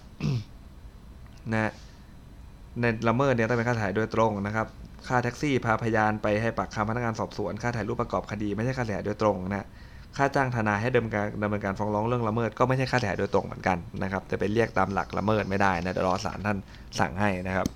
[1.52, 1.72] นะ
[2.80, 4.66] ในละเมิดเนี่ยต้องเป็นค่าถ่ายโดยตรงนะครับ
[5.06, 9.66] ค่าแท็กซี่พาพยานไปให้ปากคำพนักงานสอบสวน ค่าถ่ายรูปประกอบคดีไม่ใช่ค่าเสียหายโดยตรงนะ
[10.16, 16.58] ค่าจ้างทนายให้ดำเนินการดำเนินการฟ้องร้องเรื่องละเมิดก็ไม่ใช่ค่าเสียหายโดยตรงเหมือนกันนะครับจะไปเรียกตามหลักละเมิดไม่ได้นะเดี๋ยวรอศาลท่าน
[17.00, 17.66] สั่งให้นะครับ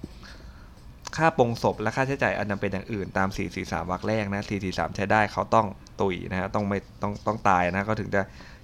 [1.17, 3.29] ค่าปงศพและค่าใช้จ่ายอันจำเป็นอย่างอื่นตาม
[3.61, 5.67] 443วรรคแรกนะ443 ใช้ได้เขาต้อง
[6.01, 8.23] ตุยนะฮะต้องไม่ต้องต้องตายนะเขาถึงจะ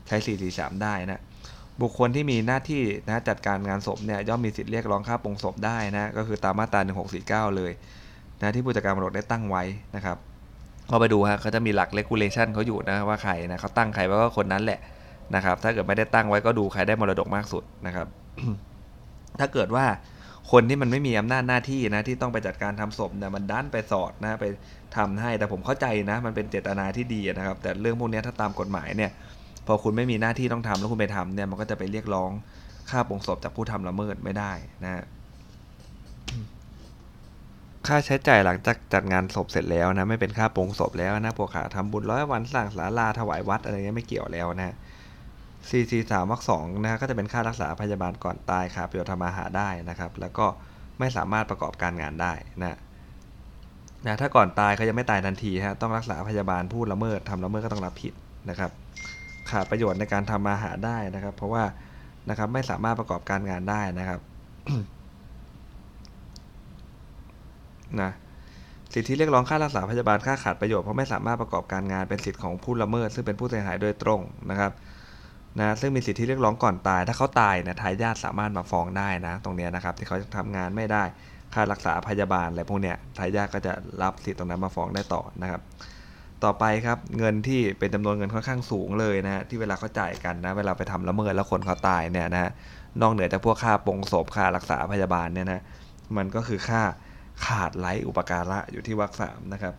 [0.08, 0.16] ใช้
[0.50, 1.20] 443 ได้นะ
[1.82, 6.80] บุคคลที่มีหน้าที่นะจัดการงานศพเนี่ยย่อมมีสิทธิ์เรียกร้องค่าปงศพได้นะก็คือตามมาตรา
[7.50, 7.72] 1649 เลย
[8.40, 9.62] นะที่ผู้จัดการมรดกได้ตั้งไว้
[9.96, 10.16] นะครับ
[10.90, 14.80] ก็ไปดูฮะเขาจะมีหลัก regulation เขาอยู่นะว่าใครนะเขาตั้งใครไว้ก็คนนั้นแหละ
[15.34, 18.06] นะครับ ถ้าเกิดไม่ได้ตั้งไว้ก็ดูใครได้มรดกมากสุดนะครับ
[19.40, 19.86] ถ้าเกิดว่า
[20.52, 24.44] คนที่มันไม่มีอำนาจหน้าที่นะที่ต้องไปจัดการทำศพเนี่ยมันดันไปสอดนะไป
[24.96, 29.10] ทำให้แต่ผมเข้าใจนะมันเป็นเจตนาที่ดีนะครับ แต่เรื่องพวกนี้ถ้าตามกฎหมายเนี่ย
[29.66, 32.30] พอคุณไม่มีหน้าที่ต้องทำแล้วคุณไปทำเนี่ยมันก็จะไปเรียกร้อง
[32.90, 34.52] ค่าปงศพจากผู้ทำละเมิดไม่ได้
[34.84, 35.04] นะฮะ
[37.88, 44.74] ค่าใช้จ่ายหลังจากจัดงานศพเสร็จแล้วนะไม่เป็นค่าปรงศพแล้วนะพวกขาทำบุญร้อยวันสร้างศาลาถวายวัดอะไรเงี้ยไม่เกี่ยวแล้วนะ
[45.68, 50.46] ซีซีสามวรรคสองนะฮะก็จะเป็นค่ารักษาพยาบาลก่อนตายค่ะประโยชน์ทำมาหาได้นะครับ แล้วก็
[50.98, 52.76] ไม่สามารถประกอบการงานได้นะ
[54.06, 58.14] นะถ้าก่อนตายเขายังไม่ตายทันทีฮะต้องรักษาพยาบาลผู้ละเมิดทำละเมิดก็ต้องรับผิด
[58.50, 58.70] นะครับ
[59.50, 61.64] ขาดประโยชน์ในการทำมาหาได้นะครับ เพราะว่า
[62.30, 64.20] นะครับไม่สามารถประกอบการงานได้นะครับ
[68.02, 68.10] นะ
[68.94, 74.20] สิทธิเรียกร้องค่ารักษาพยาบาลค่าขาดประโยชน์เพราะไม่สามารถประกอบการงานเป็นสิทธิของผู้ละเมิด ซึ่งเป็นผู้เสียหายโดยตรง
[74.50, 74.72] นะครับ
[75.58, 81.04] นะซึ่งมีสิทธิเรียกร้องก่อนตาย ถ้าเขาตายเนะทายาทสามารถมาฟ้องได้นะ ตรงเนี้ยนะครับที่เขาทำงานไม่ได้
[81.54, 83.72] ค่ารักษาพยาบาลอะไรพวกเนี้ยทายาทก็จะ
[84.02, 85.60] รับสิทธิตรงนั้นมาฟ้องได้ต่อนะครับ
[86.44, 92.50] ต่อไปครับเงินที่เป็นจำนวนเงินค่อนข้างสูงเลยนะที่เวลาเขาจ่ายกันนะเวลาไปทำละเมิดแล้วคนเขาตายเนี่ยนะฮะ
[93.00, 95.62] นอกเหนือจากพวกค่าปงศพค่ารักษาพยาบาลเนี่ยนะ
[96.16, 96.82] มันก็คือค่า
[97.44, 99.74] ขาดไร้อุปการะอยู่ที่วรรคสามนะครับ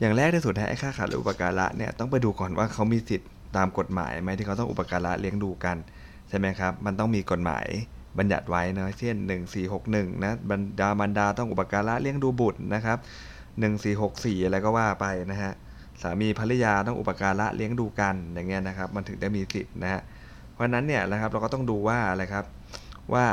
[0.00, 5.76] อย่างแรกที่สุดนะไอ้ค่าขาดหรืออุปการะเนี่ยต้องไปดูก่อนว่าเขามีสิทธิ์ตามกฎหมายไหมที่เขาต้องอุปการะเลี้ยงดูกัน
[6.28, 7.66] ใช่ไหมครับ มันต้องมีกฎหมาย
[8.18, 9.16] บัญญัติไว้นะเช่น
[9.70, 12.98] 1461นะบรรดาบรรดาต้องอุปการะเลี้ยงดูบุตรนะครับ
[13.72, 15.52] 1464อะไรก็ว่าไปนะฮะ
[16.02, 20.00] สามีภรรยาต้องอุปการะเลี้ยงดูกันอย่างเงี้ยนะครับ มันถึงได้มีสิทธิ์นะฮะ
[20.52, 22.44] เพราะนั้นเนี่ยนะครับเราก็ต้องดูว่าอะไรครับ
[23.14, 23.26] ว่า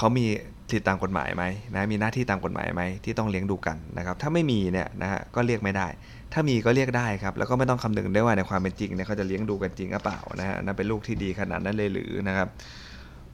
[0.00, 0.26] เขามี
[0.70, 1.44] สิทธิตามกฎหมายไหม
[1.74, 5.88] นะมีหน้าที่ตามกฎหมายไหมที่ต้องเลี้ยงดูกันนะครับ ถ้าไม่มีเนี่ยนะฮะก็เรียกไม่ได้
[6.32, 12.48] ถ้ามีก็เรียกได้ครับ แล้วก็ไม่ต้องคำนึงได้ว่าในความเป็นจริงเนี่ยเขาจะเลี้ยงดูกันจริงหรือเปล่านะฮะนั่นเป็นลูกที่ดีขนาดนั้นเลยหรือนะครับ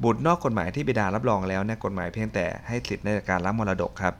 [0.04, 4.14] บุตรนอกกฎหมายที่บิดารับรองแล้วเนี่ยกฎหมายเพียงแต่ให้สิทธิ์ในการรับมรดกครับ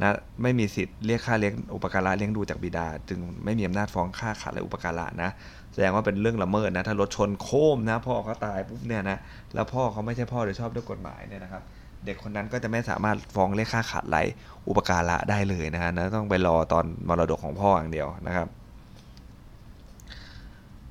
[0.00, 5.30] นะไม่มีสิทธิ์เรียกค่าเลี้ยงอุปการะเลี้ยงดูจากบิดา จึงไม่มีอำนาจฟ้องค่าขาดและอุปการะนะ
[5.72, 9.18] แสดงว่าเป็นเรื่องละเมิดนะ ถ้ารถชนโค้มนะ พ่อเขาตายปุ๊บเนี่ยนะ
[9.54, 11.62] แล้วพ่อเขาไม่ใช่พ่อโดยชอบด้วยกฎหมายเนี่ยนะครับ
[12.04, 14.16] เด็กคนนั้นก็จะไม่สามารถฟ้องเรียกค่าขาดไหล
[14.68, 18.48] อุปการะได้เลยนะฮะนะต้องไปรอตอนมรดกของพ่ออย่างเดียวนะครับ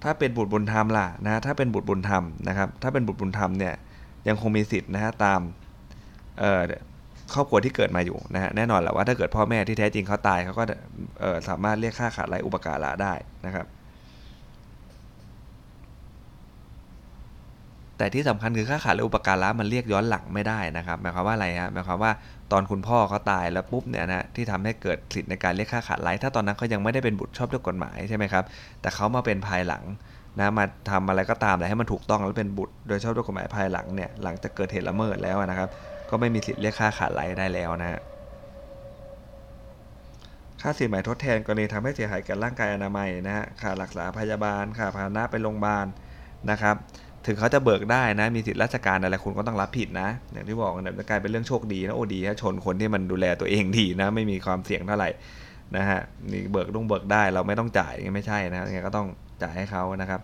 [0.03, 3.73] ถ้าเป็นบุตรบุญธรรมล่ะนะถ้าเป็นบุตรบุญธรรมนะครับ ถ้าเป็นบุตรบุญธรรมเนี่ย
[4.27, 5.39] ยังคงมีสิทธิ์นะฮะตาม
[7.33, 10.63] ครอบครัวที่เกิดมาอยู่นะฮะแน่นอนแหละว่าถ้าเกิดพ่อแม่ที่แท้จริงเขาตายเขาก็
[11.49, 13.13] สามารถเรียกค่าขาดไหลอุปการะได้
[13.45, 13.65] นะครับ
[18.01, 22.11] แต่ที่สำคัญคือค่าขาดหรืออุปการะมันเรียกย้อนหลังไม่ได้นะครับหมายความว่าอะไรฮะหมายความว่า
[22.51, 28.43] ตอนคุณพ่อเขาตายแล้วปุ๊บเนี่ยนะที่ทำให้เกิดสิทธิ์ในการเรียกค่าขาดไร้ถ้าตอนนั้นเขายังไม่ได้เป็นบุตรชอบด้วยกฎหมายใช่ไหมครับ
[28.81, 29.83] แต่เขามาเป็นภายหลัง
[30.39, 35.69] นะมาทำอะไรก็ตามแต่ให้มันถูกต้องแล้วเป็นบุตร โดยชอบด้วยกฎหมายภายหลังเนี่ยหลังจากเกิดเหตุละเมิดแล้วนะครับ
[36.09, 37.99] ก็ไม่มีสิทธิ์เรียกค่าขาดไร้ได้แล้วนะฮะ
[40.61, 45.85] ค่าสินไหมทดแทนกรณีทำให้เสียหายแก่ร่างกายอนามัยนะฮะค่ารักษาพยาบาลค่าพาหนะไปโรงพยาบาล
[46.51, 46.75] นะครับ
[47.25, 55.09] ถึงเขาจะเบิกได้นะ มีสิทธิราชการอะไรคุณก็ต้องรับผิดนะ อย่างที่บอกเนี่ยจะกลายเป็นเรื่องโชคดีนะโอ้ดีฮะชนคนที่มันดูแลตัวเองดีนะ ไม่มีความเสี่ยงเท่าไหร่
[55.75, 55.99] นะฮะ
[56.31, 59.07] นี่เบิกต้องเบิกได้เราไม่ต้องจ่ายไม่ใช่นะยังไงก็ต้อง
[59.41, 60.21] จ่ายให้เขานะครับ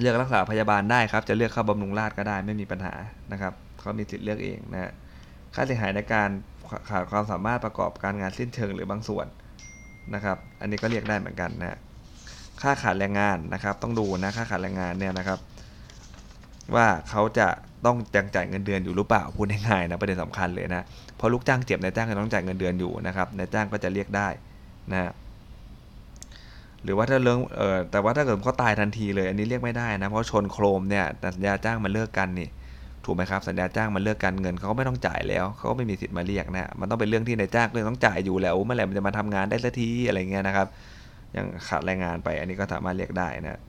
[0.00, 2.94] เลือกรักษาพยาบาลได้ครับ จะเลือกเข้าบำรุงราชก็ได้ไม่มีปัญหา
[3.32, 4.90] นะครับเขามีสิทธิ์เลือกเองนะฮะ
[5.54, 6.28] ค่าเสียหายในการ
[6.88, 9.26] ขาดความสามารถประกอบการงานสิ้นเชิงหรือบางส่วน
[10.14, 11.78] นะครับ อันนี้ก็เรียกได้เหมือนกันนะ
[12.62, 15.38] ค่าขาดแรงงานนะครับ ต้องดูนะค่าขาดแรงงานเนี่ยนะครับ
[16.74, 17.48] ว่าเขาจะ
[17.86, 20.82] ต้องยังจ่ายเงินเดือนอยู่หรือเปล่าพูดง่ายๆนะประเด็นสำคัญเลยนะ
[21.16, 24.28] เพราะลูกจ้างเจ็บนายจ้างก็ต้องจ่ายเงินเดือนอยู่นะครับนายจ้างก็จะเรียกได้
[24.92, 25.12] นะ
[26.84, 31.04] หรือว่าถ้าเรื่องเออแต่ว่าถ้าเกิดเขาตายทันทีเลย อันนี้เรียกไม่ได้นะเพราะชนโครมเนี่ย
[31.34, 32.48] สัญญาจ้างมันเลิกกันนี่
[33.04, 40.66] ถูกไหมครับสัญญาจ้างมันเลิกกันเงินเขาก็ไม่ต้องจ่ายแล้วเขาก็ไม่มีสิทธิ์มาเรียกนะมันต้องเป็นเรื่องที่นายจ้างเรื่องต้องจ่ายอยู่แล้วเมื่อไหร่มันจะมาทำงานได้สักทีอะไรเงี้ยนะครับ
[41.36, 43.60] ยังขาดแรงงานไป อันนี้ก็สามารถเรียกได้นะ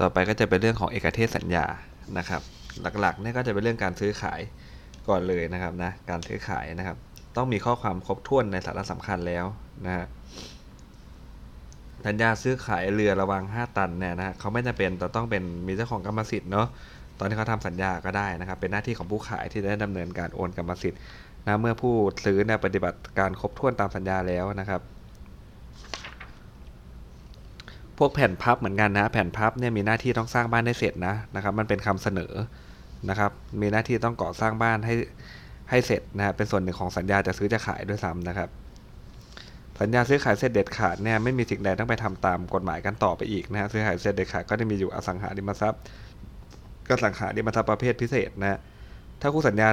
[0.00, 1.66] ต่อไปก็จะเป็นเรื่องของเอกเทศสัญญา
[2.18, 2.42] นะครับ
[3.00, 4.40] หลักๆนี่ก็จะเป็นเรื่องการซื้อขาย
[5.08, 6.96] ก่อนเลยนะครับนะการซื้อขายนะครับ
[7.36, 9.44] ต้องมีข้อความครบถ้วนในสาระสำคัญแล้ว
[9.86, 10.06] นะฮะ
[12.06, 16.66] สัญญาซื้อขายเรือระวัง 5 ตันเนี่ยนะเขาไม่จำเป็นจะต้องเป็นมีเจ้าของกรรมสิทธิ์เนาะ
[17.18, 21.00] ตอนที่เขาทำสัญญาก็ได้นะครับ เป็นหน้าที่ของผู้ขายที่ได้ดำเนินการโอนกรรมสิทธิ์
[21.46, 24.80] นะเมื่อผู้ซื้อเนี่ยปฏิบัติการครบถ้วนตามสัญญาแล้วนะครับ
[27.98, 32.32] พวกแผ่นพับเหมือนกันนะ แผ่นพับเนี่ยมีหน้าที่ต้องสร้างบ้านให้เสร็จนะนะครับ มันเป็นคำเสนอ
[33.10, 33.30] นะครับ
[33.60, 34.94] มีหน้าที่ต้องก่อสร้างบ้านให้
[35.70, 38.48] ให้เสร็จนะเป็นส่วนหนึ่งของสัญญาจะซื้อจะขายด้วยซ้ำนะครับ
[39.80, 45.80] สัญญาซื้อขายเสร็จเด็ดขาดเนี่ยไม่มีสิ่งใดต้องไปทำตามกฎหมายกันต่อไปอีกนะฮะซื้อขายเสร็จเด็ดขาดก็จะมีอยู่อสังหาริมทรัพย์
[46.88, 48.58] ก็สังหาริมทรัพย์ประเภทพิเศษนะ
[49.20, 49.68] ถ้าคู่สัญญา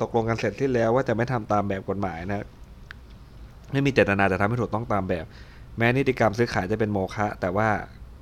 [0.00, 2.46] ตกลงกันเสร็จที่แล้วว่าจะไม่ทำตามแบบกฎหมายนะ
[3.72, 5.24] ไม่มีเจตนาจะทำให้ถูกต้องตามแบบ
[5.78, 7.68] แม้นิติกรรมซื้อขายจะเป็นโมฆะแต่ว่า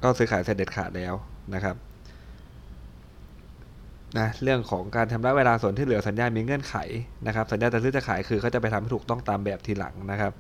[0.03, 1.15] ก็ซื้อขายเสร็จเด็ดขาดแล้ว
[1.55, 1.77] นะครับ
[4.19, 6.77] นะเรื่องของการชำระเวลาส่วนที่เหลือสัญญา มีเงื่อนไข
[7.27, 10.33] นะครับ สัญญาจะซื้อจะขายคือเขาจะไปทำให้ถูกต้องตามแบบทีหลังนะครับ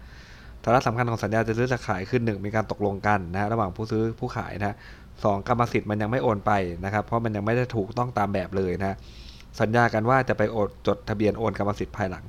[0.64, 4.76] สาระสำคัญของสัญญาจะซื้อจะขายคือหนึ่งมีการตกลงกันนะระหว่างผู้ซื้อผู้ขายนะ
[5.24, 6.52] สองกรรมสิทธิ์มันยังไม่โอนไป
[6.84, 8.96] นะครับ เพราะมันยังไม่ได้ถูกต้องตามแบบเลยนะ
[9.60, 12.24] สัญญากันว่าจะไปโอนจดทะเบียนโอนกรรมสิทธิ์ภายหลัง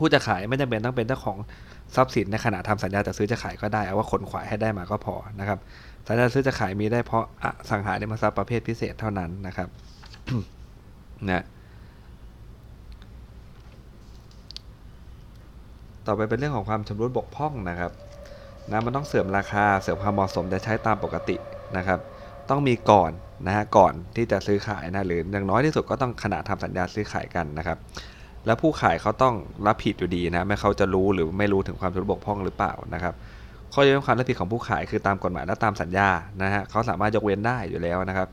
[0.00, 1.38] ผู้จะขายไม่จำเป็นต้องเป็นเจ้าของ
[1.96, 5.58] ทรัพย์สินในขณะทำสัญญาจะซื้อจะขายก็ได้เอาว่าขนขวายให้ได้มาก็พอนะครับ
[6.06, 9.68] สัญญาซื้อจะขายมีได้เพราะอสังหาริมทรัพย์ประเภทพิเศษเท่านั้นนะครับ
[11.30, 11.44] นะ
[16.06, 17.92] ต่อไปเป็นเรื่องของความชำรุดบกพร่องนะครับ
[18.70, 21.36] นะมันต้องเสื่อมราคาเสื่อมความเหมาะสมจะใช้ตามปกติ
[21.76, 21.98] นะครับ
[22.50, 23.12] ต้องมีก่อน
[23.46, 27.78] นะฮะก่อนที่จะซื้อขายนะหรืออย่างน้อยที่สุดก็ต้องขณะทำสัญญาซื้อขายกันนะครับ
[28.46, 29.34] แล้วผู้ขายเขาต้อง
[29.66, 33.14] รับผิดอยู่ดีนะไม่เขาจะรู้หรือไม่รู้ถึงความทุบกพร่องหรือเปล่านะครับ
[33.72, 36.08] ข้อยกเว้นความรับผิดของผู้ขายคือตามกฎหมายและตามสัญญา
[36.42, 38.28] นะฮะเขาสามารถยกเว้นได้อยู่แล้วนะครับ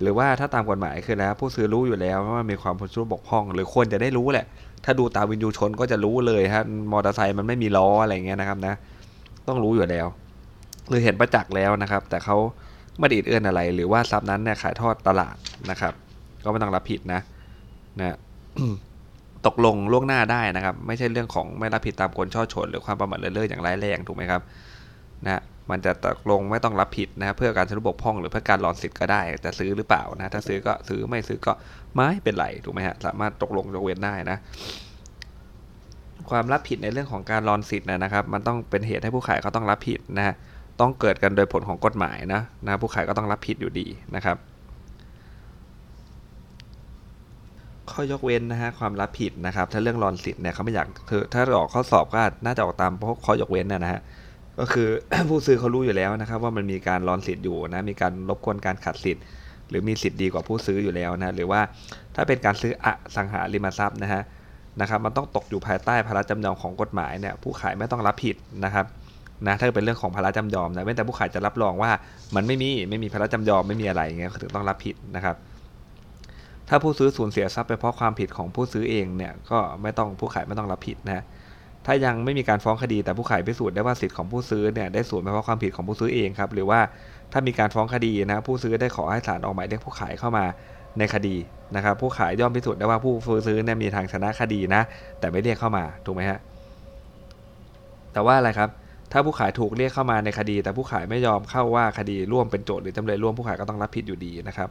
[0.00, 4.46] หรือว่าถ้าตามกฎหมายคือแล้ว ผู้ซื้อรู้อยู่แล้วว่ามีความทุบกพร่อง หรือควรจะได้รู้แหละ
[4.84, 8.74] ถ้าดูตาวินยูชนก็จะรู้เลยฮะมอเตอร์ไซค์มันไม่มีล้ออะไรเงี้ยนะครับนะ
[9.48, 10.06] ต้องรู้อยู่แล้ว
[10.88, 12.36] หรือเห็นประจักษ์แล้วนะครับ แต่เขา
[13.00, 15.36] ไม่ได้อิดเอื้อนอะไร หรือว่าทรัพย์นั้นเนี่ยขายทอดตลาด
[15.70, 15.92] นะครับ
[16.44, 17.20] ก็ไม่ต้องรับผิดนะ
[17.98, 18.16] นะ
[19.46, 24.42] ตกลงล่วงหน้าได้นะครับ ไม่ใช่เรื่องของไม่รับผิดตามกลช่อฉนหรือความประมาทเลินเล่ออย่างร้ายแรงถูกไหมครับ
[25.24, 31.52] นะมันจะตกลงไม่ต้องรับผิดนะเพื่อการสรุบกพร่องหรือเพื่อการหลอนสิทธิ์ก็ได้จะซื้อหรือเปล่านะถ้าซื้อก็ซื้อไม่ซื้อก็
[31.94, 34.36] ไม่เป็นไรถูกไหมฮะสามารถตกลงยกเว้นได้นะ
[36.30, 40.34] ความรับผิดในเรื่องของการรอนสิทธิ์นะครับ มันต้องเป็นเหตุให้ผู้ขายเขาต้องรับผิดนะฮะ
[40.80, 44.36] ต้องเกิดกันโดยผลของกฎหมายนะนะผู้ขายก็ต้องรับผิดอยู่ดีนะครับ
[47.90, 50.86] ข้อยกเว้นนะฮะความรับผิดนะครับ ถ้าเรื่องรอนสิทธิ์เนี่ยเขาไม่อยาก
[51.32, 54.00] ถ้าออกข้อสอบก็น่าจะออกตามพวกข้อยกเว้นนะนะฮะ
[54.60, 54.88] ก็คือ
[55.28, 59.22] ผู้ซื้อเขารู้อยู่แล้วนะครับ ว่ามันมีการรอนสิทธิ์อยู่นะมีการรบกวนการขัดสิทธิ์
[59.68, 61.60] หรือมีสิทธิ์ดีกว่าผู้ซื้ออยู่แล้วนะหรือว่า
[62.14, 64.22] ถ้าเป็นการซื้ออสังหาริมทรัพย์นะฮะ
[64.80, 68.86] นะครับ มันต้องตกอยู่ภายใต้ภาระจำยอมของกฎหมายเนี่ยผู้ขายไม่ต้องรับผิดนะครับ
[69.46, 71.90] นะถ้าเป็นเรื่องของภาระจำยอมนะเว้นแต่ผู้ขายจะรับรองว่า
[72.36, 75.36] มันไม่มีไม่มีภาระจำยอมไม่มีอะไรเงี้ยถึงต้องรับผิดนะครับ
[76.68, 81.24] ถ้าผู้ซื้อสูญเสียทรัพย์ไปเพราะความผิดของผู้ซื้อเองเนี่ยก็ไม่ต้องผู้ขายไม่ต้องรับผิดนะ
[81.86, 86.80] ถ้ายังไม่มีการฟ้องคดีแต่ผู้ขายพิสูจน์ได้ว่าสิทธิ์ของผู้ซื้อเนี่ยได้สูญไปเพราะความผิดของผู้ซื้อเองครับหรือว่า
[87.32, 90.44] ถ้ามีการฟ้องคดีนะผู้ซื้อได้ขอให้ศาลออกหมายเรียกผู้ขายเข้ามา
[90.98, 91.36] ในคดี
[91.76, 93.14] นะครับ ผู้ขายย่อมพิสูจน์ได้ว่าผู้
[93.46, 94.82] ซื้อเนี่ยมีทางชนะคดีนะ
[95.18, 96.38] แต่ไม่เรียกเข้ามาถูกไหมฮะ
[98.12, 98.70] แต่ว่าอะไรครับ
[99.12, 104.68] ถ้าผู้ขายถูกเรียกเข้ามาในคดี แต่ผู้ขายไม่ยอมเข้าว่าคดีร่วมเป็นโจทย์หรือจำเลยร่วมผู้ขายก็ต้องรับผิดอยู่ดีนะครับ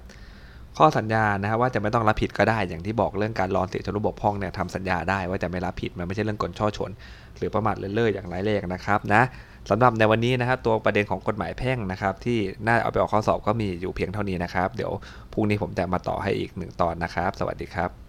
[0.78, 6.92] ข้อสัญญานะครับว่าจะไม่ต้องรับผิดก็ได้อย่างที่บอกเรื่องการรอนเสียชนุบกพร่องเนี่ยทำสัญญาได้ว่าจะไม่รับผิดมันไม่ใช่เรื่องกลช่อฉน
[7.38, 9.24] หรือประมาทเลินเล่ออย่างร้ายแรงนะครับนะ
[9.70, 14.92] สำหรับในวันนี้นะครับตัวประเด็นของกฎหมายแพ่งนะครับ ที่น่าเอาไปออกข้อสอบก็มีอยู่เพียงเท่านี้นะครับ เดี๋ยว
[15.34, 18.05] พรุ่งนี้ผมจะมาต่อให้อีกหนึ่งตอนนะครับ สวัสดีครับ